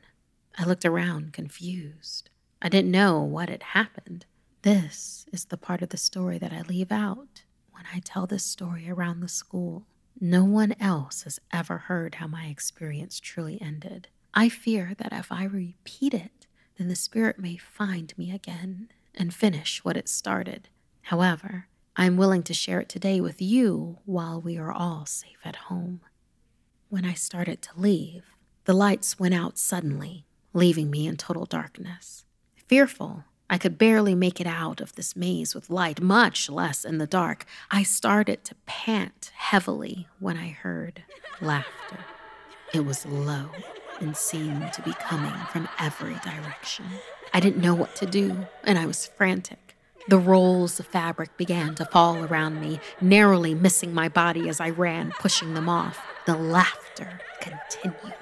I 0.60 0.66
looked 0.66 0.86
around, 0.86 1.34
confused. 1.34 2.30
I 2.62 2.70
didn't 2.70 2.90
know 2.90 3.22
what 3.22 3.50
had 3.50 3.62
happened. 3.62 4.26
This 4.64 5.28
is 5.32 5.46
the 5.46 5.58
part 5.58 5.84
of 5.84 5.90
the 5.90 5.98
story 5.98 6.40
that 6.40 6.52
I 6.52 6.62
leave 6.62 6.92
out 6.92 7.44
when 7.72 7.84
I 7.94 8.00
tell 8.00 8.26
this 8.26 8.44
story 8.44 8.90
around 8.90 9.20
the 9.20 9.28
school. 9.28 9.86
No 10.20 10.44
one 10.44 10.74
else 10.80 11.22
has 11.24 11.40
ever 11.54 11.78
heard 11.78 12.16
how 12.16 12.26
my 12.26 12.46
experience 12.48 13.20
truly 13.20 13.62
ended. 13.62 14.08
I 14.34 14.50
fear 14.50 14.94
that 14.98 15.14
if 15.14 15.32
I 15.32 15.44
repeat 15.44 16.16
it, 16.16 16.48
then 16.78 16.88
the 16.88 16.96
spirit 16.96 17.38
may 17.38 17.58
find 17.58 18.18
me 18.18 18.32
again 18.32 18.90
and 19.14 19.34
finish 19.34 19.86
what 19.86 19.96
it 19.96 20.10
started. 20.10 20.70
However, 21.04 21.68
I'm 21.96 22.18
willing 22.18 22.44
to 22.44 22.54
share 22.54 22.80
it 22.80 22.90
today 22.90 23.22
with 23.22 23.42
you 23.42 24.00
while 24.06 24.42
we 24.42 24.58
are 24.58 24.72
all 24.72 25.06
safe 25.06 25.40
at 25.46 25.56
home. 25.56 26.02
When 26.90 27.06
I 27.06 27.14
started 27.14 27.62
to 27.64 27.80
leave, 27.80 28.24
the 28.66 28.74
lights 28.74 29.20
went 29.20 29.34
out 29.34 29.58
suddenly, 29.58 30.26
leaving 30.54 30.90
me 30.90 31.08
in 31.08 31.18
total 31.18 31.46
darkness. 31.46 32.26
Fearful, 32.68 33.24
I 33.50 33.58
could 33.58 33.78
barely 33.78 34.14
make 34.14 34.42
it 34.42 34.48
out 34.48 34.82
of 34.82 34.96
this 34.96 35.16
maze 35.16 35.56
with 35.56 35.70
light, 35.70 36.02
much 36.02 36.50
less 36.50 36.84
in 36.84 36.98
the 36.98 37.08
dark. 37.08 37.46
I 37.72 37.84
started 37.84 38.44
to 38.46 38.56
pant 38.66 39.32
heavily 39.36 40.08
when 40.20 40.36
I 40.38 40.50
heard 40.50 41.04
laughter. 41.40 42.00
It 42.74 42.82
was 42.82 43.06
low 43.06 43.50
and 44.02 44.18
seemed 44.18 44.74
to 44.74 44.82
be 44.82 44.94
coming 44.94 45.34
from 45.52 45.70
every 45.80 46.16
direction. 46.16 46.86
I 47.34 47.40
didn't 47.40 47.62
know 47.62 47.74
what 47.74 47.96
to 47.98 48.06
do, 48.06 48.48
and 48.64 48.78
I 48.78 48.86
was 48.86 49.08
frantic. 49.08 49.76
The 50.10 50.18
rolls 50.18 50.80
of 50.80 50.88
fabric 50.88 51.36
began 51.38 51.76
to 51.76 51.86
fall 51.86 52.24
around 52.24 52.62
me, 52.62 52.80
narrowly 53.02 53.54
missing 53.54 53.94
my 53.94 54.08
body 54.10 54.48
as 54.50 54.60
I 54.60 54.70
ran, 54.70 55.12
pushing 55.12 55.54
them 55.54 55.68
off. 55.68 56.00
The 56.26 56.36
laughter 56.36 57.20
continued. 57.42 58.14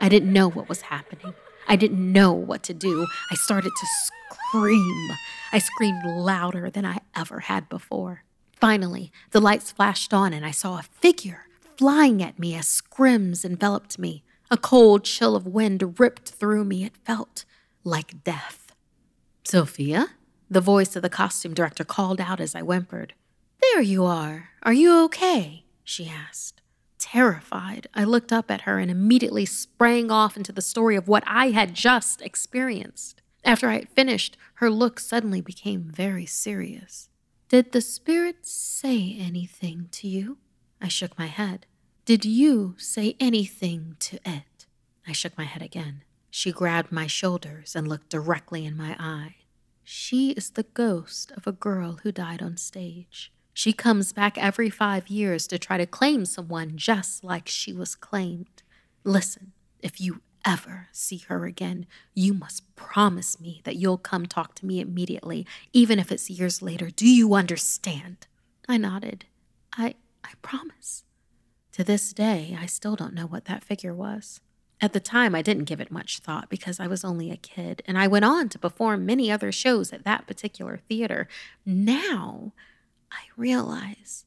I 0.00 0.08
didn't 0.08 0.32
know 0.32 0.48
what 0.48 0.68
was 0.68 0.82
happening. 0.82 1.34
I 1.70 1.76
didn't 1.76 2.12
know 2.12 2.32
what 2.32 2.64
to 2.64 2.74
do. 2.74 3.06
I 3.30 3.36
started 3.36 3.70
to 3.70 3.86
scream. 3.86 5.10
I 5.52 5.60
screamed 5.60 6.04
louder 6.04 6.68
than 6.68 6.84
I 6.84 6.98
ever 7.14 7.38
had 7.38 7.68
before. 7.68 8.24
Finally, 8.60 9.12
the 9.30 9.40
lights 9.40 9.70
flashed 9.70 10.12
on 10.12 10.32
and 10.32 10.44
I 10.44 10.50
saw 10.50 10.80
a 10.80 10.82
figure 10.82 11.46
flying 11.78 12.24
at 12.24 12.40
me 12.40 12.56
as 12.56 12.66
scrims 12.66 13.44
enveloped 13.44 14.00
me. 14.00 14.24
A 14.50 14.56
cold 14.56 15.04
chill 15.04 15.36
of 15.36 15.46
wind 15.46 16.00
ripped 16.00 16.30
through 16.30 16.64
me. 16.64 16.82
It 16.82 16.96
felt 17.04 17.44
like 17.84 18.24
death. 18.24 18.74
Sophia? 19.44 20.08
The 20.50 20.60
voice 20.60 20.96
of 20.96 21.02
the 21.02 21.08
costume 21.08 21.54
director 21.54 21.84
called 21.84 22.20
out 22.20 22.40
as 22.40 22.56
I 22.56 22.62
whimpered. 22.62 23.14
There 23.62 23.80
you 23.80 24.04
are. 24.04 24.48
Are 24.64 24.72
you 24.72 25.04
okay? 25.04 25.62
she 25.84 26.08
asked. 26.08 26.62
Terrified, 27.00 27.88
I 27.94 28.04
looked 28.04 28.30
up 28.32 28.50
at 28.50 28.60
her 28.62 28.78
and 28.78 28.90
immediately 28.90 29.46
sprang 29.46 30.10
off 30.10 30.36
into 30.36 30.52
the 30.52 30.60
story 30.60 30.96
of 30.96 31.08
what 31.08 31.24
I 31.26 31.50
had 31.50 31.74
just 31.74 32.20
experienced. 32.20 33.22
After 33.42 33.68
I 33.68 33.74
had 33.74 33.88
finished, 33.88 34.36
her 34.56 34.70
look 34.70 35.00
suddenly 35.00 35.40
became 35.40 35.84
very 35.84 36.26
serious. 36.26 37.08
Did 37.48 37.72
the 37.72 37.80
spirit 37.80 38.46
say 38.46 39.16
anything 39.18 39.88
to 39.92 40.06
you? 40.06 40.38
I 40.80 40.88
shook 40.88 41.18
my 41.18 41.26
head. 41.26 41.66
Did 42.04 42.26
you 42.26 42.74
say 42.76 43.16
anything 43.18 43.96
to 44.00 44.18
it? 44.24 44.66
I 45.06 45.12
shook 45.12 45.36
my 45.38 45.44
head 45.44 45.62
again. 45.62 46.02
She 46.30 46.52
grabbed 46.52 46.92
my 46.92 47.06
shoulders 47.06 47.74
and 47.74 47.88
looked 47.88 48.10
directly 48.10 48.66
in 48.66 48.76
my 48.76 48.94
eye. 49.00 49.36
She 49.82 50.32
is 50.32 50.50
the 50.50 50.62
ghost 50.62 51.32
of 51.32 51.46
a 51.46 51.52
girl 51.52 52.00
who 52.02 52.12
died 52.12 52.42
on 52.42 52.56
stage. 52.58 53.32
She 53.52 53.72
comes 53.72 54.12
back 54.12 54.38
every 54.38 54.70
five 54.70 55.08
years 55.08 55.46
to 55.48 55.58
try 55.58 55.76
to 55.76 55.86
claim 55.86 56.24
someone 56.24 56.76
just 56.76 57.24
like 57.24 57.48
she 57.48 57.72
was 57.72 57.94
claimed. 57.94 58.62
Listen, 59.04 59.52
if 59.80 60.00
you 60.00 60.22
ever 60.44 60.88
see 60.92 61.18
her 61.28 61.44
again, 61.44 61.86
you 62.14 62.32
must 62.32 62.74
promise 62.76 63.40
me 63.40 63.60
that 63.64 63.76
you'll 63.76 63.98
come 63.98 64.26
talk 64.26 64.54
to 64.56 64.66
me 64.66 64.80
immediately, 64.80 65.46
even 65.72 65.98
if 65.98 66.10
it's 66.10 66.30
years 66.30 66.62
later. 66.62 66.90
Do 66.90 67.08
you 67.08 67.34
understand? 67.34 68.26
I 68.68 68.76
nodded. 68.76 69.26
I 69.76 69.94
I 70.24 70.30
promise. 70.42 71.04
To 71.72 71.84
this 71.84 72.12
day, 72.12 72.56
I 72.60 72.66
still 72.66 72.96
don't 72.96 73.14
know 73.14 73.26
what 73.26 73.46
that 73.46 73.64
figure 73.64 73.94
was. 73.94 74.40
At 74.80 74.92
the 74.92 75.00
time, 75.00 75.34
I 75.34 75.42
didn't 75.42 75.64
give 75.64 75.80
it 75.80 75.90
much 75.90 76.20
thought 76.20 76.48
because 76.48 76.80
I 76.80 76.86
was 76.86 77.04
only 77.04 77.30
a 77.30 77.36
kid, 77.36 77.82
and 77.86 77.98
I 77.98 78.06
went 78.06 78.24
on 78.24 78.48
to 78.50 78.58
perform 78.58 79.04
many 79.04 79.30
other 79.30 79.52
shows 79.52 79.92
at 79.92 80.04
that 80.04 80.26
particular 80.26 80.80
theater. 80.88 81.28
Now, 81.66 82.52
I 83.10 83.24
realize 83.36 84.24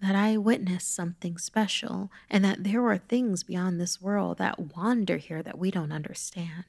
that 0.00 0.14
I 0.14 0.36
witnessed 0.36 0.94
something 0.94 1.38
special 1.38 2.10
and 2.28 2.44
that 2.44 2.64
there 2.64 2.84
are 2.86 2.98
things 2.98 3.44
beyond 3.44 3.80
this 3.80 4.00
world 4.00 4.38
that 4.38 4.76
wander 4.76 5.16
here 5.16 5.42
that 5.42 5.58
we 5.58 5.70
don't 5.70 5.92
understand. 5.92 6.64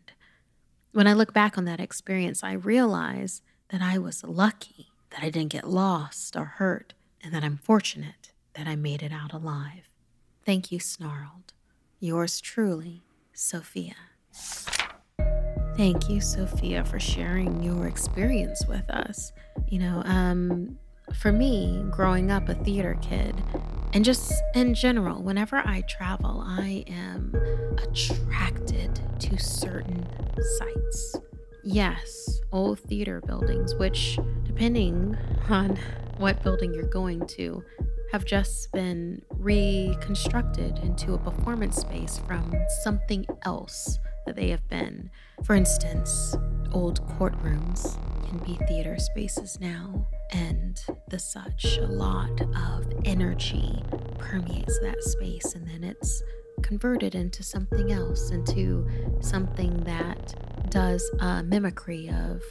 When 0.91 1.07
I 1.07 1.13
look 1.13 1.33
back 1.33 1.57
on 1.57 1.65
that 1.65 1.79
experience, 1.79 2.43
I 2.43 2.53
realize 2.53 3.41
that 3.69 3.81
I 3.81 3.97
was 3.97 4.23
lucky 4.23 4.93
that 5.13 5.23
I 5.23 5.29
didn't 5.29 5.51
get 5.51 5.69
lost 5.69 6.35
or 6.35 6.45
hurt, 6.45 6.93
and 7.21 7.33
that 7.33 7.43
I'm 7.43 7.57
fortunate 7.57 8.31
that 8.55 8.67
I 8.67 8.75
made 8.75 9.01
it 9.03 9.11
out 9.11 9.31
alive. 9.31 9.89
Thank 10.45 10.71
you, 10.71 10.79
Snarled. 10.79 11.53
Yours 11.99 12.41
truly, 12.41 13.03
Sophia. 13.31 13.95
Thank 15.77 16.09
you, 16.09 16.19
Sophia, 16.19 16.83
for 16.83 16.99
sharing 16.99 17.63
your 17.63 17.87
experience 17.87 18.65
with 18.67 18.87
us. 18.89 19.31
You 19.67 19.79
know, 19.79 20.01
um, 20.05 20.77
for 21.13 21.31
me, 21.31 21.83
growing 21.89 22.31
up 22.31 22.49
a 22.49 22.55
theater 22.55 22.97
kid, 23.01 23.35
and 23.93 24.03
just 24.03 24.33
in 24.55 24.73
general, 24.73 25.21
whenever 25.21 25.57
I 25.57 25.81
travel, 25.81 26.43
I 26.45 26.83
am 26.87 27.35
attracted 27.77 28.99
to 29.19 29.37
certain 29.37 30.07
sites. 30.57 31.15
Yes, 31.63 32.41
old 32.51 32.79
theater 32.79 33.21
buildings, 33.21 33.75
which, 33.75 34.17
depending 34.45 35.15
on 35.49 35.77
what 36.17 36.41
building 36.43 36.73
you're 36.73 36.83
going 36.83 37.25
to, 37.27 37.63
have 38.11 38.25
just 38.25 38.71
been 38.71 39.21
reconstructed 39.37 40.79
into 40.79 41.13
a 41.13 41.17
performance 41.17 41.77
space 41.77 42.21
from 42.27 42.53
something 42.83 43.25
else 43.43 43.97
that 44.25 44.35
they 44.35 44.49
have 44.49 44.67
been. 44.69 45.09
For 45.43 45.55
instance, 45.55 46.35
old 46.71 47.05
courtrooms 47.17 47.97
can 48.27 48.37
be 48.39 48.55
theater 48.67 48.97
spaces 48.99 49.59
now, 49.59 50.05
and 50.33 50.79
the 51.09 51.19
such. 51.19 51.77
A 51.77 51.85
lot 51.85 52.41
of 52.41 52.91
energy 53.05 53.83
permeates 54.17 54.79
that 54.79 55.03
space, 55.03 55.55
and 55.55 55.67
then 55.67 55.83
it's 55.83 56.23
converted 56.61 57.15
into 57.15 57.43
something 57.43 57.91
else, 57.91 58.31
into 58.31 58.87
something 59.21 59.83
that 59.83 60.35
does 60.69 61.09
a 61.19 61.43
mimicry 61.43 62.09
of 62.09 62.41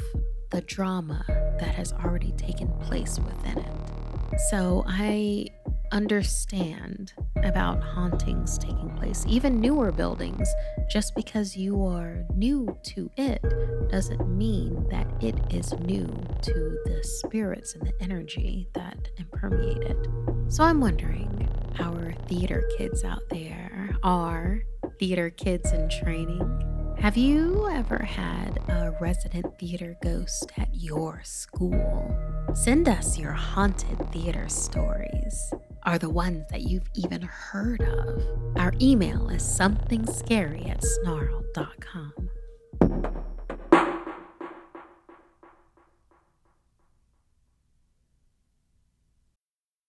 the 0.51 0.61
drama 0.62 1.25
that 1.59 1.75
has 1.75 1.92
already 1.92 2.33
taken 2.33 2.68
place 2.81 3.18
within 3.18 3.59
it. 3.59 4.40
So 4.51 4.85
I 4.87 5.47
understand 5.92 7.12
about 7.44 7.83
hauntings 7.83 8.59
taking 8.59 8.90
place, 8.96 9.24
even 9.28 9.61
newer 9.61 9.92
buildings. 9.92 10.48
Just 10.90 11.14
because 11.14 11.57
you 11.57 11.85
are 11.85 12.24
new 12.35 12.76
to 12.85 13.11
it 13.16 13.42
doesn't 13.90 14.28
mean 14.28 14.88
that 14.90 15.07
it 15.20 15.37
is 15.50 15.72
new 15.81 16.07
to 16.42 16.52
the 16.85 17.00
spirits 17.02 17.74
and 17.74 17.87
the 17.87 17.92
energy 18.00 18.68
that 18.74 19.11
permeate 19.42 19.83
it. 19.83 20.09
So 20.48 20.64
I'm 20.64 20.81
wondering, 20.81 21.48
our 21.81 22.12
theater 22.28 22.68
kids 22.78 23.05
out 23.05 23.22
there 23.31 23.96
are 24.02 24.62
theater 24.98 25.31
kids 25.31 25.72
in 25.72 25.88
training 25.88 26.68
have 27.02 27.16
you 27.16 27.68
ever 27.68 27.98
had 27.98 28.59
a 28.68 28.94
resident 29.00 29.59
theater 29.59 29.96
ghost 30.05 30.52
at 30.57 30.68
your 30.72 31.20
school? 31.24 32.16
Send 32.55 32.88
us 32.88 33.18
your 33.18 33.33
haunted 33.33 33.98
theater 34.12 34.48
stories, 34.48 35.52
are 35.85 35.99
the 35.99 36.11
ones 36.11 36.45
that 36.51 36.62
you've 36.62 36.88
even 36.95 37.23
heard 37.23 37.81
of. 37.83 38.23
Our 38.57 38.73
email 38.81 39.29
is 39.29 39.42
somethingscary 39.42 40.68
at 40.68 40.83
snarl.com. 40.83 42.32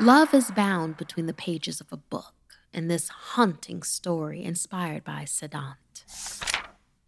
Love 0.00 0.34
is 0.34 0.50
bound 0.50 0.96
between 0.96 1.26
the 1.26 1.34
pages 1.36 1.80
of 1.80 1.92
a 1.92 1.96
book 1.96 2.34
in 2.72 2.88
this 2.88 3.08
haunting 3.08 3.82
story 3.82 4.44
inspired 4.44 5.04
by 5.04 5.24
Siddhant. 5.24 5.76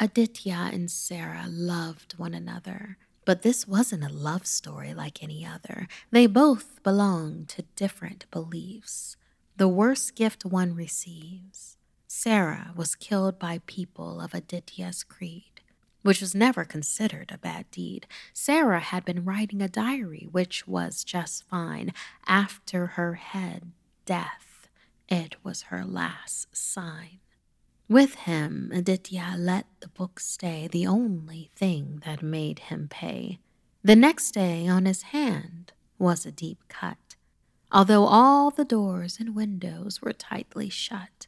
Aditya 0.00 0.70
and 0.72 0.90
Sarah 0.90 1.46
loved 1.48 2.18
one 2.18 2.34
another, 2.34 2.96
but 3.24 3.42
this 3.42 3.68
wasn't 3.68 4.04
a 4.04 4.12
love 4.12 4.46
story 4.46 4.94
like 4.94 5.22
any 5.22 5.44
other. 5.44 5.88
They 6.10 6.26
both 6.26 6.82
belonged 6.82 7.48
to 7.50 7.62
different 7.76 8.26
beliefs. 8.30 9.16
The 9.56 9.68
worst 9.68 10.14
gift 10.14 10.44
one 10.44 10.74
receives. 10.74 11.76
Sarah 12.06 12.72
was 12.76 12.94
killed 12.94 13.38
by 13.38 13.60
people 13.66 14.20
of 14.20 14.34
Aditya's 14.34 15.04
creed. 15.04 15.60
Which 16.02 16.20
was 16.20 16.34
never 16.34 16.64
considered 16.64 17.30
a 17.32 17.38
bad 17.38 17.70
deed. 17.70 18.06
Sarah 18.32 18.80
had 18.80 19.04
been 19.04 19.24
writing 19.24 19.60
a 19.62 19.68
diary, 19.68 20.28
which 20.30 20.66
was 20.66 21.04
just 21.04 21.44
fine. 21.48 21.92
After 22.26 22.86
her 22.86 23.14
head, 23.14 23.72
death, 24.06 24.68
it 25.08 25.36
was 25.42 25.62
her 25.62 25.84
last 25.84 26.56
sign. 26.56 27.20
With 27.88 28.14
him, 28.16 28.70
Aditya 28.74 29.34
let 29.38 29.66
the 29.80 29.88
book 29.88 30.20
stay, 30.20 30.68
the 30.70 30.86
only 30.86 31.50
thing 31.56 32.02
that 32.04 32.22
made 32.22 32.58
him 32.58 32.88
pay. 32.90 33.38
The 33.82 33.96
next 33.96 34.32
day, 34.32 34.68
on 34.68 34.84
his 34.84 35.02
hand, 35.02 35.72
was 35.98 36.26
a 36.26 36.32
deep 36.32 36.64
cut. 36.68 37.16
Although 37.72 38.04
all 38.04 38.50
the 38.50 38.64
doors 38.64 39.18
and 39.18 39.34
windows 39.34 40.02
were 40.02 40.12
tightly 40.12 40.68
shut, 40.68 41.27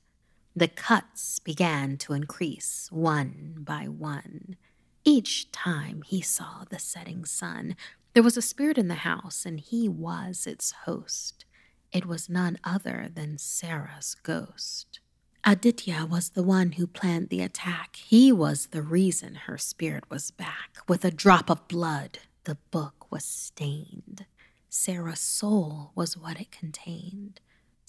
the 0.54 0.68
cuts 0.68 1.38
began 1.38 1.96
to 1.98 2.12
increase 2.12 2.88
one 2.90 3.54
by 3.58 3.84
one. 3.86 4.56
Each 5.04 5.50
time 5.52 6.02
he 6.02 6.20
saw 6.20 6.64
the 6.68 6.78
setting 6.78 7.24
sun, 7.24 7.76
there 8.12 8.22
was 8.22 8.36
a 8.36 8.42
spirit 8.42 8.76
in 8.76 8.88
the 8.88 8.94
house, 8.94 9.46
and 9.46 9.60
he 9.60 9.88
was 9.88 10.46
its 10.46 10.72
host. 10.84 11.44
It 11.92 12.06
was 12.06 12.28
none 12.28 12.58
other 12.64 13.08
than 13.12 13.38
Sarah's 13.38 14.16
ghost. 14.22 15.00
Aditya 15.44 16.06
was 16.10 16.30
the 16.30 16.42
one 16.42 16.72
who 16.72 16.86
planned 16.86 17.30
the 17.30 17.40
attack. 17.40 17.96
He 17.96 18.30
was 18.30 18.66
the 18.66 18.82
reason 18.82 19.34
her 19.46 19.56
spirit 19.56 20.04
was 20.10 20.30
back. 20.30 20.78
With 20.86 21.04
a 21.04 21.10
drop 21.10 21.48
of 21.48 21.66
blood, 21.66 22.18
the 22.44 22.58
book 22.70 23.10
was 23.10 23.24
stained. 23.24 24.26
Sarah's 24.68 25.20
soul 25.20 25.92
was 25.94 26.16
what 26.16 26.40
it 26.40 26.50
contained. 26.50 27.40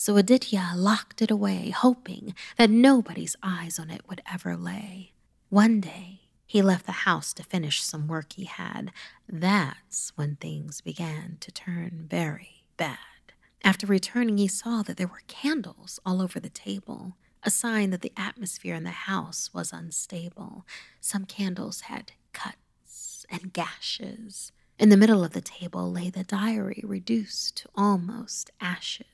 So 0.03 0.17
Aditya 0.17 0.71
locked 0.75 1.21
it 1.21 1.29
away, 1.29 1.69
hoping 1.69 2.33
that 2.57 2.71
nobody's 2.71 3.35
eyes 3.43 3.77
on 3.77 3.91
it 3.91 4.01
would 4.09 4.23
ever 4.33 4.57
lay. 4.57 5.11
One 5.49 5.79
day, 5.79 6.21
he 6.47 6.63
left 6.63 6.87
the 6.87 7.05
house 7.05 7.33
to 7.33 7.43
finish 7.43 7.83
some 7.83 8.07
work 8.07 8.33
he 8.33 8.45
had. 8.45 8.91
That's 9.29 10.11
when 10.15 10.37
things 10.37 10.81
began 10.81 11.37
to 11.41 11.51
turn 11.51 12.07
very 12.09 12.63
bad. 12.77 12.97
After 13.63 13.85
returning, 13.85 14.39
he 14.39 14.47
saw 14.47 14.81
that 14.81 14.97
there 14.97 15.05
were 15.05 15.21
candles 15.27 15.99
all 16.03 16.19
over 16.19 16.39
the 16.39 16.49
table, 16.49 17.15
a 17.43 17.51
sign 17.51 17.91
that 17.91 18.01
the 18.01 18.13
atmosphere 18.17 18.73
in 18.73 18.83
the 18.83 18.89
house 18.89 19.51
was 19.53 19.71
unstable. 19.71 20.65
Some 20.99 21.25
candles 21.25 21.81
had 21.81 22.13
cuts 22.33 23.27
and 23.29 23.53
gashes. 23.53 24.51
In 24.79 24.89
the 24.89 24.97
middle 24.97 25.23
of 25.23 25.33
the 25.33 25.41
table 25.41 25.91
lay 25.91 26.09
the 26.09 26.23
diary, 26.23 26.81
reduced 26.83 27.57
to 27.57 27.69
almost 27.75 28.49
ashes. 28.59 29.05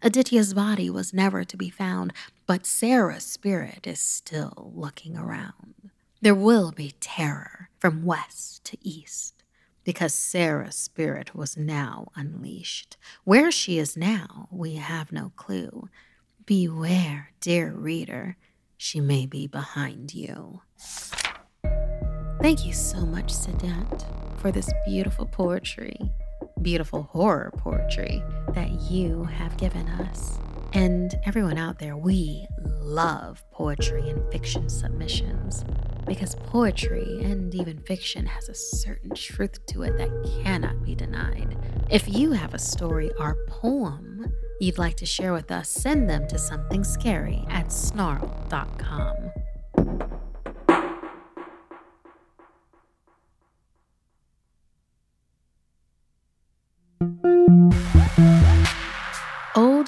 Aditya's 0.00 0.54
body 0.54 0.88
was 0.88 1.12
never 1.12 1.44
to 1.44 1.56
be 1.56 1.70
found, 1.70 2.12
but 2.46 2.66
Sarah's 2.66 3.24
spirit 3.24 3.86
is 3.86 4.00
still 4.00 4.72
looking 4.74 5.16
around. 5.16 5.90
There 6.20 6.34
will 6.34 6.70
be 6.70 6.94
terror 7.00 7.70
from 7.78 8.04
west 8.04 8.64
to 8.64 8.78
east 8.80 9.42
because 9.84 10.14
Sarah's 10.14 10.76
spirit 10.76 11.34
was 11.34 11.56
now 11.56 12.08
unleashed. 12.14 12.96
Where 13.24 13.50
she 13.50 13.78
is 13.78 13.96
now, 13.96 14.48
we 14.52 14.74
have 14.74 15.10
no 15.10 15.32
clue. 15.34 15.88
Beware, 16.46 17.32
dear 17.40 17.72
reader, 17.72 18.36
she 18.76 19.00
may 19.00 19.26
be 19.26 19.46
behind 19.46 20.14
you. 20.14 20.62
Thank 22.40 22.64
you 22.64 22.72
so 22.72 23.04
much, 23.04 23.32
Siddhant 23.32 24.04
for 24.38 24.52
this 24.52 24.70
beautiful 24.86 25.26
poetry, 25.26 25.98
beautiful 26.62 27.04
horror 27.04 27.52
poetry 27.56 28.22
that 28.54 28.70
you 28.90 29.24
have 29.24 29.56
given 29.56 29.88
us. 29.88 30.38
And 30.72 31.14
everyone 31.24 31.58
out 31.58 31.78
there, 31.78 31.96
we 31.96 32.46
love 32.62 33.44
poetry 33.52 34.08
and 34.08 34.30
fiction 34.30 34.68
submissions 34.68 35.64
because 36.06 36.34
poetry 36.34 37.22
and 37.22 37.54
even 37.54 37.78
fiction 37.78 38.26
has 38.26 38.48
a 38.48 38.54
certain 38.54 39.14
truth 39.14 39.64
to 39.66 39.82
it 39.82 39.96
that 39.98 40.42
cannot 40.42 40.82
be 40.84 40.94
denied. 40.94 41.56
If 41.90 42.08
you 42.08 42.32
have 42.32 42.54
a 42.54 42.58
story 42.58 43.10
or 43.18 43.36
poem 43.46 44.32
you'd 44.60 44.78
like 44.78 44.96
to 44.96 45.06
share 45.06 45.32
with 45.32 45.50
us, 45.50 45.68
send 45.68 46.08
them 46.10 46.26
to 46.28 46.38
something 46.38 46.82
scary 46.82 47.44
at 47.48 47.72
snarl.com. 47.72 49.30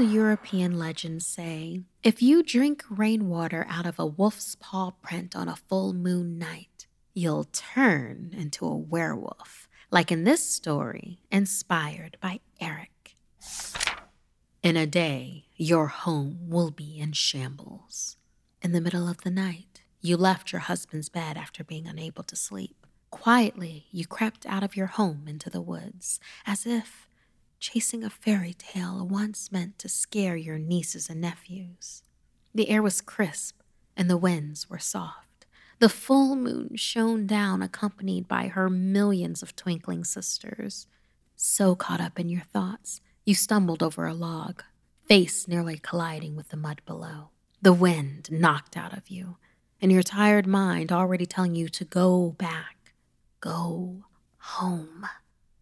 Old 0.01 0.13
European 0.13 0.79
legends 0.79 1.27
say 1.27 1.83
if 2.03 2.23
you 2.23 2.43
drink 2.43 2.83
rainwater 2.89 3.67
out 3.69 3.85
of 3.85 3.99
a 3.99 4.07
wolf's 4.07 4.55
paw 4.55 4.93
print 5.03 5.37
on 5.37 5.47
a 5.47 5.57
full 5.57 5.93
moon 5.93 6.39
night, 6.39 6.87
you'll 7.13 7.45
turn 7.53 8.31
into 8.35 8.65
a 8.65 8.75
werewolf, 8.75 9.69
like 9.91 10.11
in 10.11 10.25
this 10.25 10.43
story, 10.43 11.21
inspired 11.31 12.17
by 12.19 12.41
Eric. 12.63 13.15
In 14.63 14.75
a 14.75 14.87
day, 14.87 15.45
your 15.57 15.89
home 15.89 16.49
will 16.49 16.71
be 16.71 16.99
in 16.99 17.13
shambles. 17.13 18.17
In 18.63 18.73
the 18.73 18.81
middle 18.81 19.07
of 19.07 19.21
the 19.21 19.31
night, 19.31 19.83
you 20.01 20.17
left 20.17 20.51
your 20.51 20.63
husband's 20.63 21.11
bed 21.11 21.37
after 21.37 21.63
being 21.63 21.87
unable 21.87 22.23
to 22.23 22.37
sleep. 22.37 22.87
Quietly, 23.11 23.85
you 23.91 24.07
crept 24.07 24.47
out 24.47 24.63
of 24.63 24.77
your 24.77 24.87
home 24.87 25.25
into 25.27 25.51
the 25.51 25.61
woods, 25.61 26.21
as 26.47 26.65
if 26.65 27.10
chasing 27.61 28.03
a 28.03 28.11
fairy 28.11 28.55
tale 28.55 29.07
once 29.07 29.53
meant 29.53 29.79
to 29.79 29.89
scare 29.89 30.37
your 30.37 30.59
nieces 30.59 31.09
and 31.09 31.21
nephews. 31.21 32.03
The 32.55 32.69
air 32.69 32.83
was 32.83 33.01
crisp, 33.01 33.61
and 33.97 34.11
the 34.11 34.17
winds 34.17 34.69
were 34.69 34.79
soft. 34.79 35.47
The 35.79 35.89
full 35.89 36.35
moon 36.35 36.77
shone 36.77 37.27
down, 37.27 37.63
accompanied 37.63 38.27
by 38.27 38.49
her 38.49 38.69
millions 38.69 39.43
of 39.43 39.55
twinkling 39.55 40.05
sisters. 40.05 40.87
So 41.37 41.75
caught 41.75 42.01
up 42.01 42.19
in 42.19 42.29
your 42.29 42.43
thoughts, 42.43 43.01
you 43.25 43.35
stumbled 43.35 43.83
over 43.83 44.07
a 44.07 44.15
log, 44.15 44.65
face 45.07 45.47
nearly 45.47 45.79
colliding 45.79 46.35
with 46.35 46.49
the 46.49 46.57
mud 46.57 46.83
below. 46.87 47.31
The 47.63 47.73
wind 47.73 48.31
knocked 48.33 48.77
out 48.77 48.97
of 48.97 49.09
you, 49.09 49.37
and 49.81 49.93
your 49.93 50.03
tired 50.03 50.47
mind 50.47 50.91
already 50.91 51.27
telling 51.27 51.55
you 51.55 51.69
to 51.69 51.85
go 51.85 52.31
back 52.37 52.81
Go 53.41 54.05
home. 54.37 55.07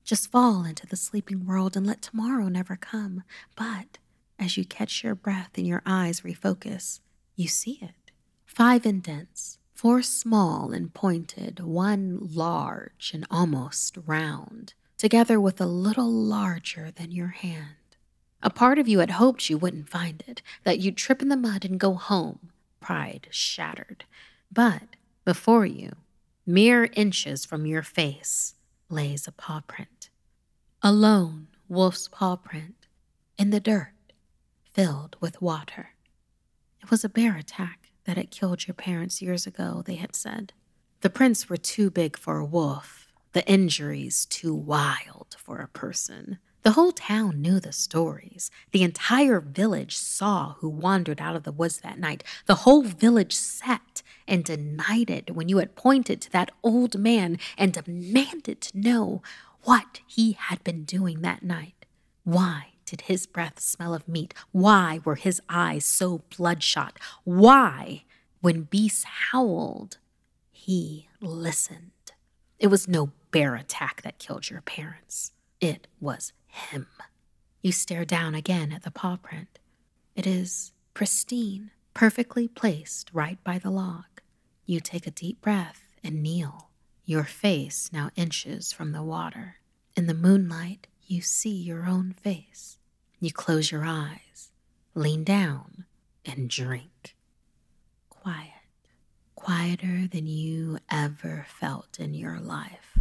Just 0.08 0.30
fall 0.30 0.64
into 0.64 0.86
the 0.86 0.96
sleeping 0.96 1.44
world 1.44 1.76
and 1.76 1.86
let 1.86 2.00
tomorrow 2.00 2.48
never 2.48 2.76
come. 2.76 3.24
But 3.54 3.98
as 4.38 4.56
you 4.56 4.64
catch 4.64 5.04
your 5.04 5.14
breath 5.14 5.50
and 5.58 5.66
your 5.66 5.82
eyes 5.84 6.22
refocus, 6.22 7.00
you 7.36 7.46
see 7.46 7.78
it. 7.82 8.10
Five 8.46 8.86
indents, 8.86 9.58
four 9.74 10.00
small 10.00 10.72
and 10.72 10.94
pointed, 10.94 11.60
one 11.60 12.20
large 12.22 13.10
and 13.12 13.26
almost 13.30 13.98
round, 14.06 14.72
together 14.96 15.38
with 15.38 15.60
a 15.60 15.66
little 15.66 16.10
larger 16.10 16.90
than 16.90 17.12
your 17.12 17.28
hand. 17.28 17.76
A 18.42 18.48
part 18.48 18.78
of 18.78 18.88
you 18.88 19.00
had 19.00 19.10
hoped 19.10 19.50
you 19.50 19.58
wouldn't 19.58 19.90
find 19.90 20.24
it, 20.26 20.40
that 20.64 20.78
you'd 20.78 20.96
trip 20.96 21.20
in 21.20 21.28
the 21.28 21.36
mud 21.36 21.66
and 21.66 21.78
go 21.78 21.92
home, 21.92 22.48
pride 22.80 23.28
shattered. 23.30 24.06
But 24.50 24.84
before 25.26 25.66
you, 25.66 25.96
mere 26.46 26.88
inches 26.94 27.44
from 27.44 27.66
your 27.66 27.82
face, 27.82 28.54
lays 28.88 29.28
a 29.28 29.32
paw 29.32 29.60
print. 29.66 29.97
A 30.80 30.92
lone 30.92 31.48
wolf's 31.68 32.06
paw 32.06 32.36
print 32.36 32.86
in 33.36 33.50
the 33.50 33.58
dirt, 33.58 34.12
filled 34.72 35.16
with 35.20 35.42
water. 35.42 35.90
It 36.80 36.88
was 36.88 37.02
a 37.02 37.08
bear 37.08 37.34
attack 37.36 37.90
that 38.04 38.16
had 38.16 38.30
killed 38.30 38.68
your 38.68 38.76
parents 38.76 39.20
years 39.20 39.44
ago, 39.44 39.82
they 39.84 39.96
had 39.96 40.14
said. 40.14 40.52
The 41.00 41.10
prints 41.10 41.48
were 41.48 41.56
too 41.56 41.90
big 41.90 42.16
for 42.16 42.38
a 42.38 42.44
wolf, 42.44 43.08
the 43.32 43.44
injuries 43.50 44.24
too 44.24 44.54
wild 44.54 45.34
for 45.36 45.58
a 45.58 45.66
person. 45.66 46.38
The 46.62 46.72
whole 46.72 46.92
town 46.92 47.42
knew 47.42 47.58
the 47.58 47.72
stories. 47.72 48.48
The 48.70 48.84
entire 48.84 49.40
village 49.40 49.96
saw 49.96 50.54
who 50.54 50.68
wandered 50.68 51.20
out 51.20 51.34
of 51.34 51.42
the 51.42 51.52
woods 51.52 51.78
that 51.80 51.98
night. 51.98 52.22
The 52.46 52.56
whole 52.56 52.82
village 52.82 53.34
sat 53.34 54.02
and 54.28 54.44
denied 54.44 55.10
it 55.10 55.30
when 55.34 55.48
you 55.48 55.58
had 55.58 55.74
pointed 55.74 56.20
to 56.20 56.32
that 56.32 56.50
old 56.62 56.98
man 56.98 57.38
and 57.56 57.72
demanded 57.72 58.60
to 58.60 58.78
know 58.78 59.22
what 59.68 60.00
he 60.06 60.32
had 60.32 60.64
been 60.64 60.82
doing 60.84 61.20
that 61.20 61.42
night. 61.42 61.84
Why 62.24 62.68
did 62.86 63.02
his 63.02 63.26
breath 63.26 63.60
smell 63.60 63.92
of 63.92 64.08
meat? 64.08 64.32
Why 64.50 65.00
were 65.04 65.16
his 65.16 65.42
eyes 65.46 65.84
so 65.84 66.22
bloodshot? 66.34 66.98
Why, 67.24 68.04
when 68.40 68.62
beasts 68.62 69.04
howled, 69.04 69.98
he 70.50 71.10
listened? 71.20 71.90
It 72.58 72.68
was 72.68 72.88
no 72.88 73.12
bear 73.30 73.56
attack 73.56 74.00
that 74.00 74.18
killed 74.18 74.48
your 74.48 74.62
parents. 74.62 75.32
It 75.60 75.86
was 76.00 76.32
him. 76.46 76.86
You 77.60 77.72
stare 77.72 78.06
down 78.06 78.34
again 78.34 78.72
at 78.72 78.84
the 78.84 78.90
paw 78.90 79.16
print. 79.16 79.58
It 80.16 80.26
is 80.26 80.72
pristine, 80.94 81.72
perfectly 81.92 82.48
placed 82.48 83.10
right 83.12 83.36
by 83.44 83.58
the 83.58 83.70
log. 83.70 84.22
You 84.64 84.80
take 84.80 85.06
a 85.06 85.10
deep 85.10 85.42
breath 85.42 85.82
and 86.02 86.22
kneel, 86.22 86.67
your 87.08 87.24
face 87.24 87.88
now 87.90 88.10
inches 88.16 88.70
from 88.70 88.92
the 88.92 89.02
water. 89.02 89.56
In 89.96 90.06
the 90.06 90.12
moonlight, 90.12 90.88
you 91.06 91.22
see 91.22 91.54
your 91.54 91.86
own 91.86 92.12
face. 92.12 92.76
You 93.18 93.32
close 93.32 93.72
your 93.72 93.82
eyes, 93.82 94.50
lean 94.94 95.24
down, 95.24 95.86
and 96.26 96.50
drink. 96.50 97.16
Quiet, 98.10 98.50
quieter 99.34 100.06
than 100.06 100.26
you 100.26 100.80
ever 100.90 101.46
felt 101.48 101.98
in 101.98 102.12
your 102.12 102.38
life. 102.38 102.98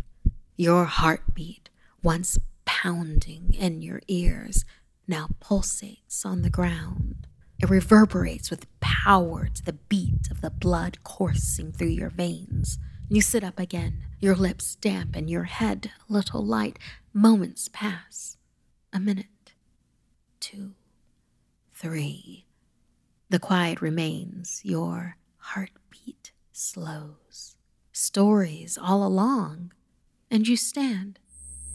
Your 0.55 0.85
heartbeat, 0.85 1.69
once 2.01 2.39
pounding 2.63 3.53
in 3.53 3.81
your 3.81 4.01
ears, 4.07 4.63
now 5.05 5.27
pulsates 5.41 6.25
on 6.25 6.43
the 6.43 6.49
ground. 6.49 7.27
It 7.59 7.69
reverberates 7.69 8.49
with 8.49 8.67
power 8.79 9.49
to 9.53 9.65
the 9.65 9.73
beat 9.73 10.31
of 10.31 10.39
the 10.39 10.49
blood 10.49 11.03
coursing 11.03 11.73
through 11.73 11.87
your 11.89 12.09
veins. 12.09 12.79
You 13.09 13.21
sit 13.21 13.41
up 13.41 13.57
again, 13.57 14.03
your 14.19 14.35
lips 14.35 14.75
damp 14.75 15.15
and 15.15 15.29
your 15.29 15.43
head 15.43 15.91
a 16.09 16.13
little 16.13 16.45
light. 16.45 16.77
Moments 17.13 17.69
pass. 17.71 18.35
A 18.91 18.99
minute, 18.99 19.53
two, 20.41 20.73
three. 21.73 22.45
The 23.29 23.39
quiet 23.39 23.81
remains, 23.81 24.59
your 24.65 25.15
heartbeat 25.37 26.33
slows. 26.51 27.55
Stories 27.93 28.77
all 28.81 29.05
along, 29.05 29.71
and 30.29 30.45
you 30.45 30.57
stand. 30.57 31.17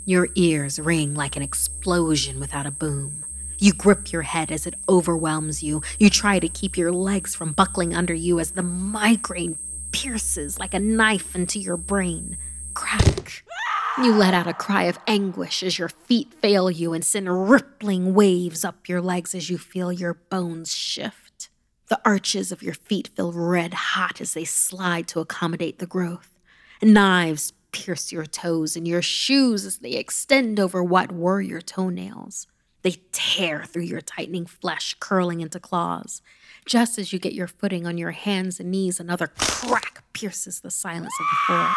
Your 0.04 0.28
ears 0.34 0.78
ring 0.78 1.14
like 1.14 1.36
an 1.36 1.42
explosion 1.42 2.40
without 2.40 2.66
a 2.66 2.70
boom. 2.70 3.24
You 3.56 3.72
grip 3.72 4.12
your 4.12 4.22
head 4.22 4.50
as 4.52 4.66
it 4.66 4.74
overwhelms 4.86 5.62
you. 5.62 5.82
You 5.98 6.10
try 6.10 6.40
to 6.40 6.48
keep 6.48 6.76
your 6.76 6.92
legs 6.92 7.34
from 7.34 7.52
buckling 7.52 7.94
under 7.94 8.12
you 8.12 8.38
as 8.38 8.50
the 8.50 8.62
migraine 8.62 9.56
pierces 9.92 10.58
like 10.58 10.74
a 10.74 10.80
knife 10.80 11.34
into 11.34 11.58
your 11.58 11.76
brain. 11.76 12.36
Crack. 12.74 13.44
You 13.98 14.14
let 14.14 14.34
out 14.34 14.46
a 14.46 14.54
cry 14.54 14.84
of 14.84 14.98
anguish 15.06 15.62
as 15.62 15.78
your 15.78 15.90
feet 15.90 16.32
fail 16.40 16.70
you 16.70 16.94
and 16.94 17.04
send 17.04 17.50
rippling 17.50 18.14
waves 18.14 18.64
up 18.64 18.88
your 18.88 19.02
legs 19.02 19.34
as 19.34 19.50
you 19.50 19.58
feel 19.58 19.92
your 19.92 20.14
bones 20.14 20.74
shift. 20.74 21.50
The 21.88 22.00
arches 22.04 22.50
of 22.50 22.62
your 22.62 22.74
feet 22.74 23.08
feel 23.14 23.32
red 23.32 23.74
hot 23.74 24.20
as 24.20 24.32
they 24.32 24.44
slide 24.44 25.06
to 25.08 25.20
accommodate 25.20 25.78
the 25.78 25.86
growth. 25.86 26.38
Knives 26.80 27.52
pierce 27.70 28.12
your 28.12 28.24
toes 28.24 28.76
and 28.76 28.88
your 28.88 29.02
shoes 29.02 29.66
as 29.66 29.78
they 29.78 29.92
extend 29.92 30.58
over 30.58 30.82
what 30.82 31.12
were 31.12 31.40
your 31.40 31.60
toenails. 31.60 32.46
They 32.82 32.96
tear 33.12 33.64
through 33.64 33.84
your 33.84 34.00
tightening 34.00 34.46
flesh, 34.46 34.96
curling 35.00 35.40
into 35.40 35.60
claws. 35.60 36.20
Just 36.66 36.98
as 36.98 37.12
you 37.12 37.18
get 37.18 37.32
your 37.32 37.48
footing 37.48 37.86
on 37.86 37.98
your 37.98 38.10
hands 38.10 38.60
and 38.60 38.70
knees, 38.70 39.00
another 39.00 39.28
crack 39.38 40.04
pierces 40.12 40.60
the 40.60 40.70
silence 40.70 41.12
of 41.20 41.26
the 41.26 41.36
forest. 41.46 41.76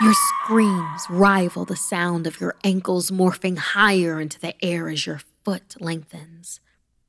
Your 0.00 0.14
screams 0.14 1.06
rival 1.10 1.64
the 1.64 1.76
sound 1.76 2.26
of 2.26 2.40
your 2.40 2.56
ankles 2.64 3.10
morphing 3.10 3.58
higher 3.58 4.20
into 4.20 4.40
the 4.40 4.54
air 4.64 4.88
as 4.88 5.06
your 5.06 5.20
foot 5.44 5.76
lengthens. 5.80 6.60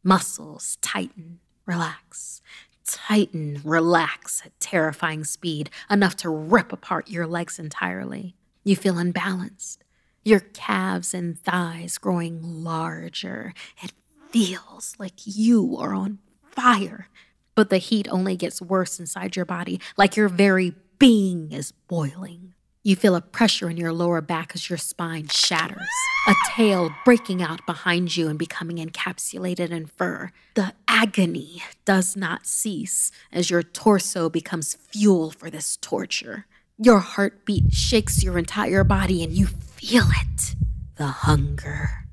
Muscles 0.04 0.78
tighten, 0.82 1.40
relax, 1.66 2.42
tighten, 2.86 3.62
relax 3.64 4.44
at 4.46 4.60
terrifying 4.60 5.24
speed, 5.24 5.70
enough 5.90 6.16
to 6.18 6.30
rip 6.30 6.72
apart 6.74 7.10
your 7.10 7.26
legs 7.26 7.58
entirely. 7.58 8.36
You 8.64 8.76
feel 8.76 8.98
unbalanced, 8.98 9.83
your 10.24 10.40
calves 10.40 11.14
and 11.14 11.40
thighs 11.40 11.98
growing 11.98 12.64
larger. 12.64 13.54
It 13.82 13.92
feels 14.30 14.96
like 14.98 15.14
you 15.26 15.78
are 15.78 15.94
on 15.94 16.20
fire, 16.52 17.08
but 17.56 17.70
the 17.70 17.78
heat 17.78 18.08
only 18.10 18.36
gets 18.36 18.62
worse 18.62 19.00
inside 19.00 19.36
your 19.36 19.46
body, 19.46 19.80
like 19.98 20.16
your 20.16 20.30
very 20.30 20.74
being 20.98 21.52
is 21.52 21.72
boiling. 21.72 22.54
You 22.86 22.98
feel 22.98 23.16
a 23.16 23.22
pressure 23.22 23.70
in 23.70 23.78
your 23.78 23.94
lower 23.94 24.20
back 24.20 24.52
as 24.54 24.70
your 24.70 24.78
spine 24.78 25.28
shatters, 25.30 25.88
a 26.28 26.34
tail 26.50 26.90
breaking 27.06 27.42
out 27.42 27.66
behind 27.66 28.18
you 28.18 28.28
and 28.28 28.38
becoming 28.38 28.78
encapsulated 28.78 29.70
in 29.70 29.86
fur. 29.86 30.32
The 30.56 30.74
agony 30.86 31.64
does 31.86 32.18
not 32.18 32.46
cease 32.46 33.10
as 33.32 33.50
your 33.50 33.64
torso 33.64 34.30
becomes 34.30 34.76
fuel 34.76 35.32
for 35.32 35.50
this 35.50 35.78
torture. 35.78 36.46
Your 36.84 37.00
heartbeat 37.00 37.72
shakes 37.72 38.22
your 38.22 38.38
entire 38.38 38.84
body 38.84 39.24
and 39.24 39.32
you 39.32 39.48
feel 39.48 40.04
it 40.20 40.56
the 40.98 41.08
hunger. 41.08 42.08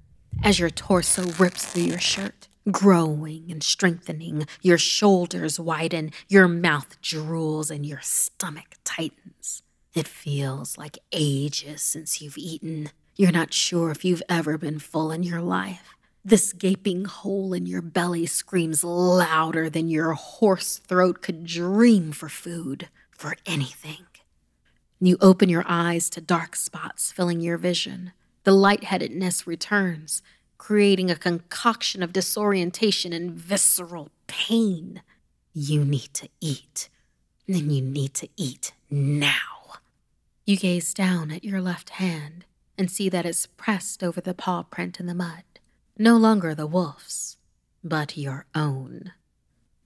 As 0.45 0.61
your 0.61 0.71
torso 0.71 1.25
rips 1.41 1.65
through 1.65 1.83
your 1.83 1.99
shirt, 1.99 2.47
growing 2.71 3.51
and 3.51 3.65
strengthening, 3.65 4.47
your 4.63 4.79
shoulders 4.79 5.59
widen, 5.59 6.13
your 6.29 6.47
mouth 6.47 7.03
drools, 7.03 7.69
and 7.73 7.85
your 7.85 7.99
stomach 8.01 8.77
tightens. 8.85 9.65
It 9.93 10.07
feels 10.07 10.79
like 10.79 10.99
ages 11.11 11.83
since 11.83 12.23
you've 12.23 12.39
eaten. 12.39 12.91
You're 13.17 13.33
not 13.33 13.53
sure 13.53 13.91
if 13.91 14.05
you've 14.05 14.23
ever 14.29 14.57
been 14.57 14.79
full 14.79 15.11
in 15.11 15.25
your 15.25 15.43
life. 15.43 15.97
This 16.25 16.53
gaping 16.53 17.07
hole 17.07 17.53
in 17.55 17.67
your 17.67 17.83
belly 17.83 18.27
screams 18.27 18.85
louder 18.85 19.69
than 19.69 19.89
your 19.89 20.13
hoarse 20.13 20.79
throat 20.79 21.23
could 21.23 21.45
dream 21.45 22.13
for 22.13 22.29
food, 22.29 22.89
for 23.11 23.35
anything. 23.47 24.07
You 25.03 25.17
open 25.23 25.49
your 25.49 25.65
eyes 25.67 26.11
to 26.11 26.21
dark 26.21 26.55
spots 26.55 27.11
filling 27.11 27.41
your 27.41 27.57
vision. 27.57 28.13
The 28.45 28.53
lightheadedness 28.53 29.47
returns, 29.47 30.21
creating 30.59 31.11
a 31.11 31.17
concoction 31.17 32.03
of 32.03 32.13
disorientation 32.13 33.15
and 33.15 33.31
visceral 33.31 34.11
pain. 34.27 35.01
You 35.55 35.87
need 35.87 36.13
to 36.15 36.29
eat, 36.43 36.91
and 37.49 37.73
you 37.73 37.81
need 37.81 38.13
to 38.15 38.29
eat 38.37 38.73
now. 38.91 39.79
You 40.45 40.59
gaze 40.59 40.93
down 40.93 41.31
at 41.31 41.45
your 41.45 41.63
left 41.63 41.91
hand 41.91 42.45
and 42.77 42.91
see 42.91 43.09
that 43.09 43.25
it's 43.25 43.47
pressed 43.47 44.05
over 44.05 44.21
the 44.21 44.35
paw 44.35 44.65
print 44.65 45.01
in 45.01 45.07
the 45.07 45.15
mud. 45.15 45.45
No 45.97 46.19
longer 46.19 46.55
the 46.55 46.67
wolf's, 46.67 47.39
but 47.83 48.19
your 48.19 48.45
own. 48.55 49.13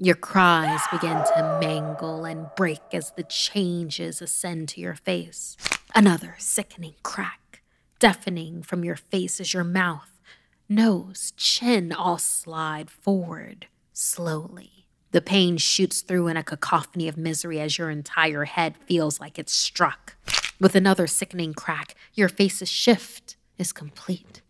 Your 0.04 0.16
cries 0.16 0.82
begin 0.92 1.16
to 1.16 1.58
mangle 1.62 2.26
and 2.26 2.48
break 2.58 2.82
as 2.92 3.12
the 3.12 3.22
changes 3.22 4.20
ascend 4.20 4.68
to 4.68 4.80
your 4.82 4.96
face. 4.96 5.56
Another 5.94 6.34
sickening 6.38 6.92
crack, 7.02 7.62
deafening 8.00 8.62
from 8.62 8.84
your 8.84 8.96
face 8.96 9.40
as 9.40 9.54
your 9.54 9.64
mouth, 9.64 10.20
nose, 10.68 11.32
chin 11.38 11.90
all 11.90 12.18
slide 12.18 12.90
forward 12.90 13.68
slowly. 13.94 14.84
The 15.12 15.22
pain 15.22 15.56
shoots 15.56 16.02
through 16.02 16.28
in 16.28 16.36
a 16.36 16.42
cacophony 16.42 17.08
of 17.08 17.16
misery 17.16 17.58
as 17.58 17.78
your 17.78 17.88
entire 17.88 18.44
head 18.44 18.76
feels 18.86 19.20
like 19.20 19.38
it's 19.38 19.54
struck. 19.54 20.16
With 20.60 20.74
another 20.74 21.06
sickening 21.06 21.54
crack, 21.54 21.94
your 22.12 22.28
face's 22.28 22.70
shift 22.70 23.36
is 23.56 23.72
complete, 23.72 24.42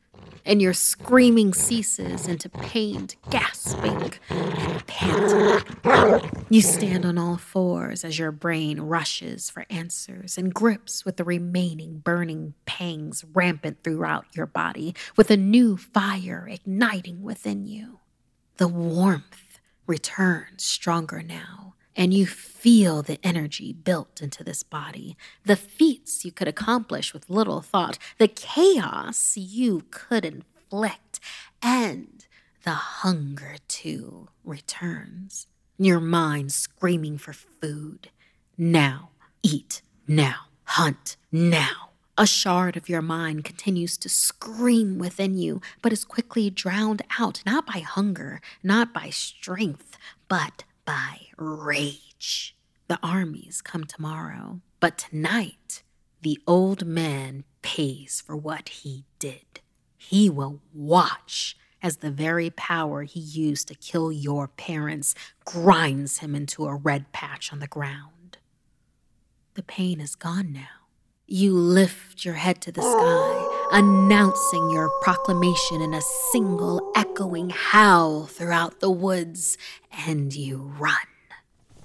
and 0.45 0.61
your 0.61 0.73
screaming 0.73 1.55
ceases 1.55 2.29
into 2.29 2.49
pained 2.49 3.17
gasping 3.31 4.13
and 4.29 4.87
panting. 4.87 6.31
You 6.51 6.61
stand 6.61 7.05
on 7.05 7.19
all 7.19 7.37
fours 7.37 8.05
as 8.05 8.19
your 8.19 8.33
brain 8.33 8.81
rushes 8.81 9.51
for 9.51 9.65
answers 9.71 10.37
and 10.37 10.53
grips 10.53 11.05
with 11.05 11.17
the 11.17 11.25
remaining 11.25 11.99
burning 11.99 12.55
pangs 12.67 13.25
rampant 13.33 13.83
throughout 13.83 14.27
your 14.35 14.47
body, 14.47 14.95
with 15.17 15.31
a 15.31 15.37
new 15.37 15.77
fire 15.77 16.49
igniting 16.51 17.23
within 17.23 17.67
you. 17.67 18.01
The 18.59 18.69
warmth 18.69 19.61
returns 19.87 20.65
stronger 20.65 21.23
now 21.23 21.75
and 21.97 22.13
you 22.13 22.27
feel 22.27 23.03
the 23.03 23.19
energy 23.23 23.73
built 23.73 24.21
into 24.21 24.43
this 24.43 24.63
body, 24.63 25.17
the 25.45 25.57
feats 25.57 26.25
you 26.25 26.33
could 26.33 26.49
accomplish 26.49 27.13
with 27.13 27.31
little 27.31 27.61
thought, 27.61 27.99
the 28.19 28.29
chaos 28.29 29.37
you 29.37 29.85
could 29.91 30.25
inflict, 30.25 31.21
and 31.63 32.27
the 32.65 32.71
hunger 32.71 33.57
too 33.69 34.29
returns. 34.45 35.47
Your 35.79 36.01
mind 36.01 36.53
screaming 36.53 37.19
for 37.19 37.33
food. 37.33 38.11
Now, 38.57 39.11
eat 39.43 39.83
now, 40.07 40.47
hunt 40.65 41.17
now. 41.33 41.91
A 42.17 42.27
shard 42.27 42.77
of 42.77 42.89
your 42.89 43.03
mind 43.03 43.45
continues 43.45 43.97
to 43.99 44.09
scream 44.09 44.99
within 44.99 45.37
you, 45.37 45.61
but 45.83 45.93
is 45.93 46.05
quickly 46.05 46.49
drowned 46.49 47.03
out, 47.19 47.43
not 47.45 47.67
by 47.67 47.81
hunger, 47.81 48.41
not 48.63 48.95
by 48.95 49.11
strength, 49.11 49.99
but 50.29 50.63
by 50.85 51.29
rage. 51.37 52.57
The 52.89 52.99
armies 53.03 53.63
come 53.63 53.85
tomorrow, 53.85 54.61
but 54.81 54.99
tonight, 54.99 55.83
the 56.23 56.39
old 56.47 56.87
man 56.87 57.45
pays 57.63 58.23
for 58.25 58.37
what 58.37 58.69
he 58.69 59.05
did. 59.19 59.61
He 59.97 60.29
will 60.29 60.61
watch 60.73 61.57
as 61.83 61.99
the 61.99 62.11
very 62.11 62.51
power 62.51 63.03
he 63.03 63.21
used 63.21 63.69
to 63.69 63.75
kill 63.75 64.11
your 64.11 64.49
parents 64.49 65.15
grinds 65.45 66.19
him 66.19 66.35
into 66.35 66.67
a 66.67 66.75
red 66.75 67.13
patch 67.13 67.53
on 67.53 67.59
the 67.59 67.67
ground. 67.67 68.39
The 69.55 69.63
pain 69.63 70.01
is 70.01 70.15
gone 70.15 70.53
now. 70.53 70.89
You 71.27 71.53
lift 71.55 72.25
your 72.25 72.35
head 72.35 72.61
to 72.63 72.73
the 72.73 72.83
sky, 72.83 73.44
announcing 73.75 74.71
your 74.71 74.89
proclamation 75.01 75.81
in 75.81 75.93
a 75.93 76.01
single 76.31 76.93
echoing 76.95 77.51
howl 77.51 78.25
throughout 78.25 78.79
the 78.79 78.91
woods, 78.91 79.59
and 80.07 80.33
you 80.33 80.73
run. 80.79 80.95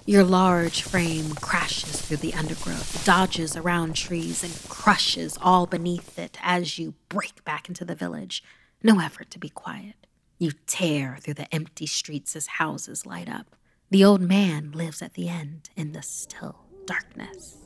Your 0.06 0.24
large 0.24 0.84
frame 0.84 1.34
crashes 1.34 2.00
through 2.00 2.18
the 2.18 2.36
undergrowth, 2.36 3.04
dodges 3.06 3.58
around 3.58 3.96
trees, 3.96 4.44
and 4.44 4.54
crushes 4.70 5.36
all 5.42 5.66
beneath 5.66 6.20
it 6.20 6.38
as 6.44 6.78
you 6.78 6.94
break 7.10 7.44
back 7.44 7.68
into 7.68 7.84
the 7.84 7.96
village. 7.96 8.44
No 8.84 9.00
effort 9.00 9.32
to 9.32 9.40
be 9.40 9.50
quiet. 9.50 9.96
You 10.38 10.52
tear 10.68 11.18
through 11.20 11.34
the 11.34 11.54
empty 11.54 11.88
streets 11.88 12.36
as 12.36 12.46
houses 12.46 13.08
light 13.08 13.28
up. 13.28 13.56
The 13.90 14.06
old 14.06 14.22
man 14.22 14.74
lives 14.74 15.02
at 15.02 15.16
the 15.16 15.28
end 15.28 15.72
in 15.76 15.94
the 15.94 16.04
still 16.04 16.66
darkness. 16.86 17.58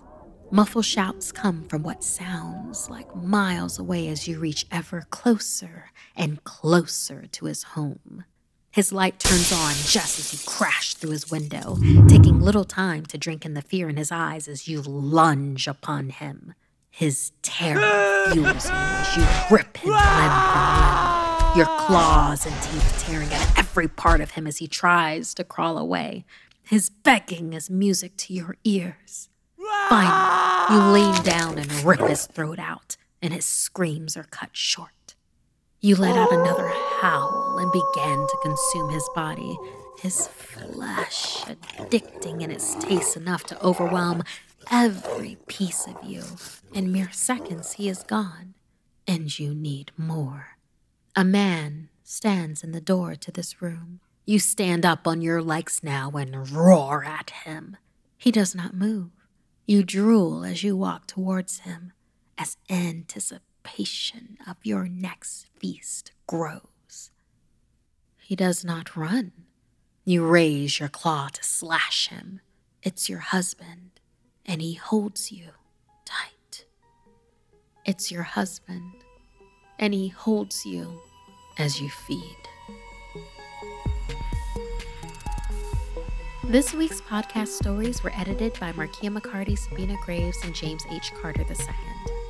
Muffled 0.55 0.85
shouts 0.85 1.31
come 1.31 1.63
from 1.67 1.81
what 1.81 2.03
sounds 2.03 2.87
like 2.87 3.15
miles 3.15 3.79
away 3.79 4.07
as 4.07 4.27
you 4.27 4.37
reach 4.37 4.67
ever 4.71 5.01
closer 5.09 5.89
and 6.15 6.43
closer 6.43 7.25
to 7.31 7.45
his 7.45 7.63
home. 7.63 8.23
His 8.69 8.93
light 8.93 9.17
turns 9.17 9.51
on 9.51 9.73
just 9.87 10.19
as 10.19 10.31
you 10.31 10.37
crash 10.45 10.93
through 10.93 11.09
his 11.09 11.31
window, 11.31 11.77
taking 12.07 12.39
little 12.39 12.65
time 12.65 13.03
to 13.07 13.17
drink 13.17 13.47
in 13.47 13.55
the 13.55 13.63
fear 13.63 13.89
in 13.89 13.97
his 13.97 14.11
eyes 14.11 14.47
as 14.47 14.67
you 14.67 14.83
lunge 14.83 15.67
upon 15.67 16.09
him. 16.09 16.53
His 16.91 17.31
terror 17.41 18.29
fuels 18.31 18.67
you 18.67 18.71
as 18.75 19.17
you 19.17 19.25
rip 19.49 19.75
him 19.77 19.89
limb 19.89 20.31
from 20.51 21.57
your 21.57 21.65
claws 21.79 22.45
and 22.45 22.55
teeth 22.61 23.03
tearing 23.07 23.33
at 23.33 23.57
every 23.57 23.87
part 23.87 24.21
of 24.21 24.29
him 24.29 24.45
as 24.45 24.57
he 24.57 24.67
tries 24.67 25.33
to 25.33 25.43
crawl 25.43 25.79
away. 25.79 26.25
His 26.61 26.91
begging 26.91 27.53
is 27.53 27.71
music 27.71 28.15
to 28.17 28.35
your 28.35 28.55
ears. 28.63 29.29
Finally, 29.89 30.75
you 30.75 30.91
lean 30.91 31.23
down 31.23 31.57
and 31.57 31.71
rip 31.83 31.99
his 32.01 32.25
throat 32.25 32.59
out, 32.59 32.97
and 33.21 33.33
his 33.33 33.45
screams 33.45 34.17
are 34.17 34.23
cut 34.23 34.49
short. 34.53 35.15
You 35.81 35.95
let 35.95 36.15
out 36.15 36.31
another 36.31 36.69
howl 37.01 37.57
and 37.59 37.71
began 37.71 38.25
to 38.27 38.37
consume 38.41 38.89
his 38.89 39.07
body, 39.13 39.57
his 40.01 40.27
flesh 40.27 41.43
addicting 41.43 42.41
in 42.41 42.51
its 42.51 42.75
taste 42.75 43.17
enough 43.17 43.43
to 43.45 43.61
overwhelm 43.61 44.23
every 44.71 45.37
piece 45.47 45.85
of 45.87 45.97
you. 46.03 46.23
In 46.73 46.91
mere 46.91 47.11
seconds, 47.11 47.73
he 47.73 47.89
is 47.89 48.03
gone, 48.03 48.53
and 49.07 49.37
you 49.37 49.53
need 49.53 49.91
more. 49.97 50.57
A 51.15 51.23
man 51.23 51.89
stands 52.03 52.63
in 52.63 52.71
the 52.71 52.81
door 52.81 53.15
to 53.15 53.31
this 53.31 53.61
room. 53.61 53.99
You 54.25 54.39
stand 54.39 54.85
up 54.85 55.05
on 55.05 55.21
your 55.21 55.41
legs 55.41 55.81
now 55.83 56.11
and 56.11 56.49
roar 56.49 57.03
at 57.03 57.29
him. 57.29 57.77
He 58.17 58.31
does 58.31 58.55
not 58.55 58.73
move. 58.73 59.09
You 59.65 59.83
drool 59.83 60.43
as 60.43 60.61
you 60.61 60.75
walk 60.75 61.07
towards 61.07 61.59
him, 61.59 61.93
as 62.37 62.57
anticipation 62.69 64.37
of 64.45 64.57
your 64.63 64.89
next 64.89 65.47
feast 65.57 66.11
grows. 66.27 67.11
He 68.17 68.35
does 68.35 68.65
not 68.65 68.97
run. 68.97 69.31
You 70.03 70.25
raise 70.25 70.79
your 70.81 70.89
claw 70.89 71.29
to 71.29 71.43
slash 71.43 72.09
him. 72.09 72.41
It's 72.81 73.07
your 73.07 73.19
husband, 73.19 74.01
and 74.45 74.61
he 74.61 74.73
holds 74.73 75.31
you 75.31 75.51
tight. 76.03 76.65
It's 77.85 78.11
your 78.11 78.23
husband, 78.23 78.91
and 79.79 79.93
he 79.93 80.09
holds 80.09 80.65
you 80.65 80.99
as 81.57 81.79
you 81.79 81.89
feed. 81.89 82.49
This 86.45 86.73
week's 86.73 86.99
podcast 86.99 87.47
stories 87.47 88.03
were 88.03 88.11
edited 88.13 88.59
by 88.59 88.73
Markia 88.73 89.17
McCarty, 89.17 89.57
Sabina 89.57 89.95
Graves, 90.03 90.37
and 90.43 90.53
James 90.53 90.85
H. 90.91 91.13
Carter 91.21 91.45
II. 91.49 91.55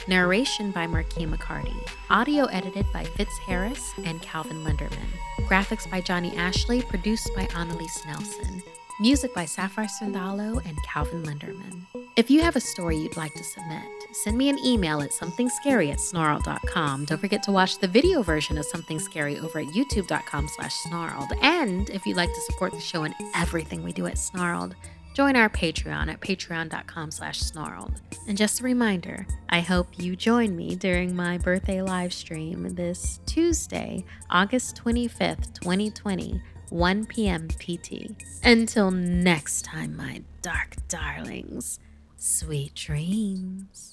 Narration 0.07 0.69
by 0.69 0.85
Markia 0.85 1.27
McCarty. 1.27 1.75
Audio 2.11 2.45
edited 2.45 2.85
by 2.93 3.03
Fitz 3.03 3.35
Harris 3.39 3.91
and 4.05 4.21
Calvin 4.21 4.63
Linderman. 4.63 5.09
Graphics 5.47 5.89
by 5.89 5.99
Johnny 5.99 6.37
Ashley, 6.37 6.83
produced 6.83 7.27
by 7.35 7.47
Annalise 7.55 8.05
Nelson. 8.05 8.61
Music 9.01 9.33
by 9.33 9.45
Sapphire 9.45 9.87
Sandalo 9.87 10.63
and 10.63 10.77
Calvin 10.83 11.23
Linderman. 11.23 11.81
If 12.15 12.29
you 12.29 12.41
have 12.41 12.55
a 12.55 12.61
story 12.61 12.97
you'd 12.97 13.17
like 13.17 13.33
to 13.33 13.43
submit, 13.43 13.83
send 14.13 14.37
me 14.37 14.49
an 14.49 14.59
email 14.63 15.01
at 15.01 15.11
somethingscary 15.11 15.91
at 15.91 15.99
snarled.com. 15.99 17.05
Don't 17.05 17.19
forget 17.19 17.43
to 17.43 17.51
watch 17.51 17.79
the 17.79 17.87
video 17.87 18.21
version 18.21 18.57
of 18.57 18.65
Something 18.65 18.99
Scary 18.99 19.37
over 19.39 19.59
at 19.59 19.67
youtube.com 19.67 20.47
slash 20.55 20.73
snarled. 20.73 21.31
And 21.41 21.89
if 21.89 22.05
you'd 22.05 22.17
like 22.17 22.33
to 22.33 22.41
support 22.41 22.71
the 22.71 22.79
show 22.79 23.03
and 23.03 23.15
everything 23.35 23.83
we 23.83 23.93
do 23.93 24.05
at 24.07 24.17
Snarled, 24.17 24.75
join 25.13 25.35
our 25.35 25.49
Patreon 25.49 26.11
at 26.11 26.19
patreon.com 26.21 27.11
slash 27.11 27.39
snarled. 27.39 28.01
And 28.27 28.37
just 28.37 28.61
a 28.61 28.63
reminder, 28.63 29.25
I 29.49 29.61
hope 29.61 29.99
you 29.99 30.15
join 30.15 30.55
me 30.55 30.75
during 30.75 31.15
my 31.15 31.37
birthday 31.37 31.81
live 31.81 32.13
stream 32.13 32.75
this 32.75 33.19
Tuesday, 33.25 34.05
August 34.29 34.81
25th, 34.83 35.53
2020 35.59 36.41
1 36.73 37.05
p.m. 37.05 37.47
PT. 37.49 38.15
Until 38.43 38.89
next 38.89 39.63
time, 39.63 39.95
my 39.95 40.23
dark 40.41 40.75
darlings, 40.87 41.79
sweet 42.17 42.73
dreams. 42.73 43.92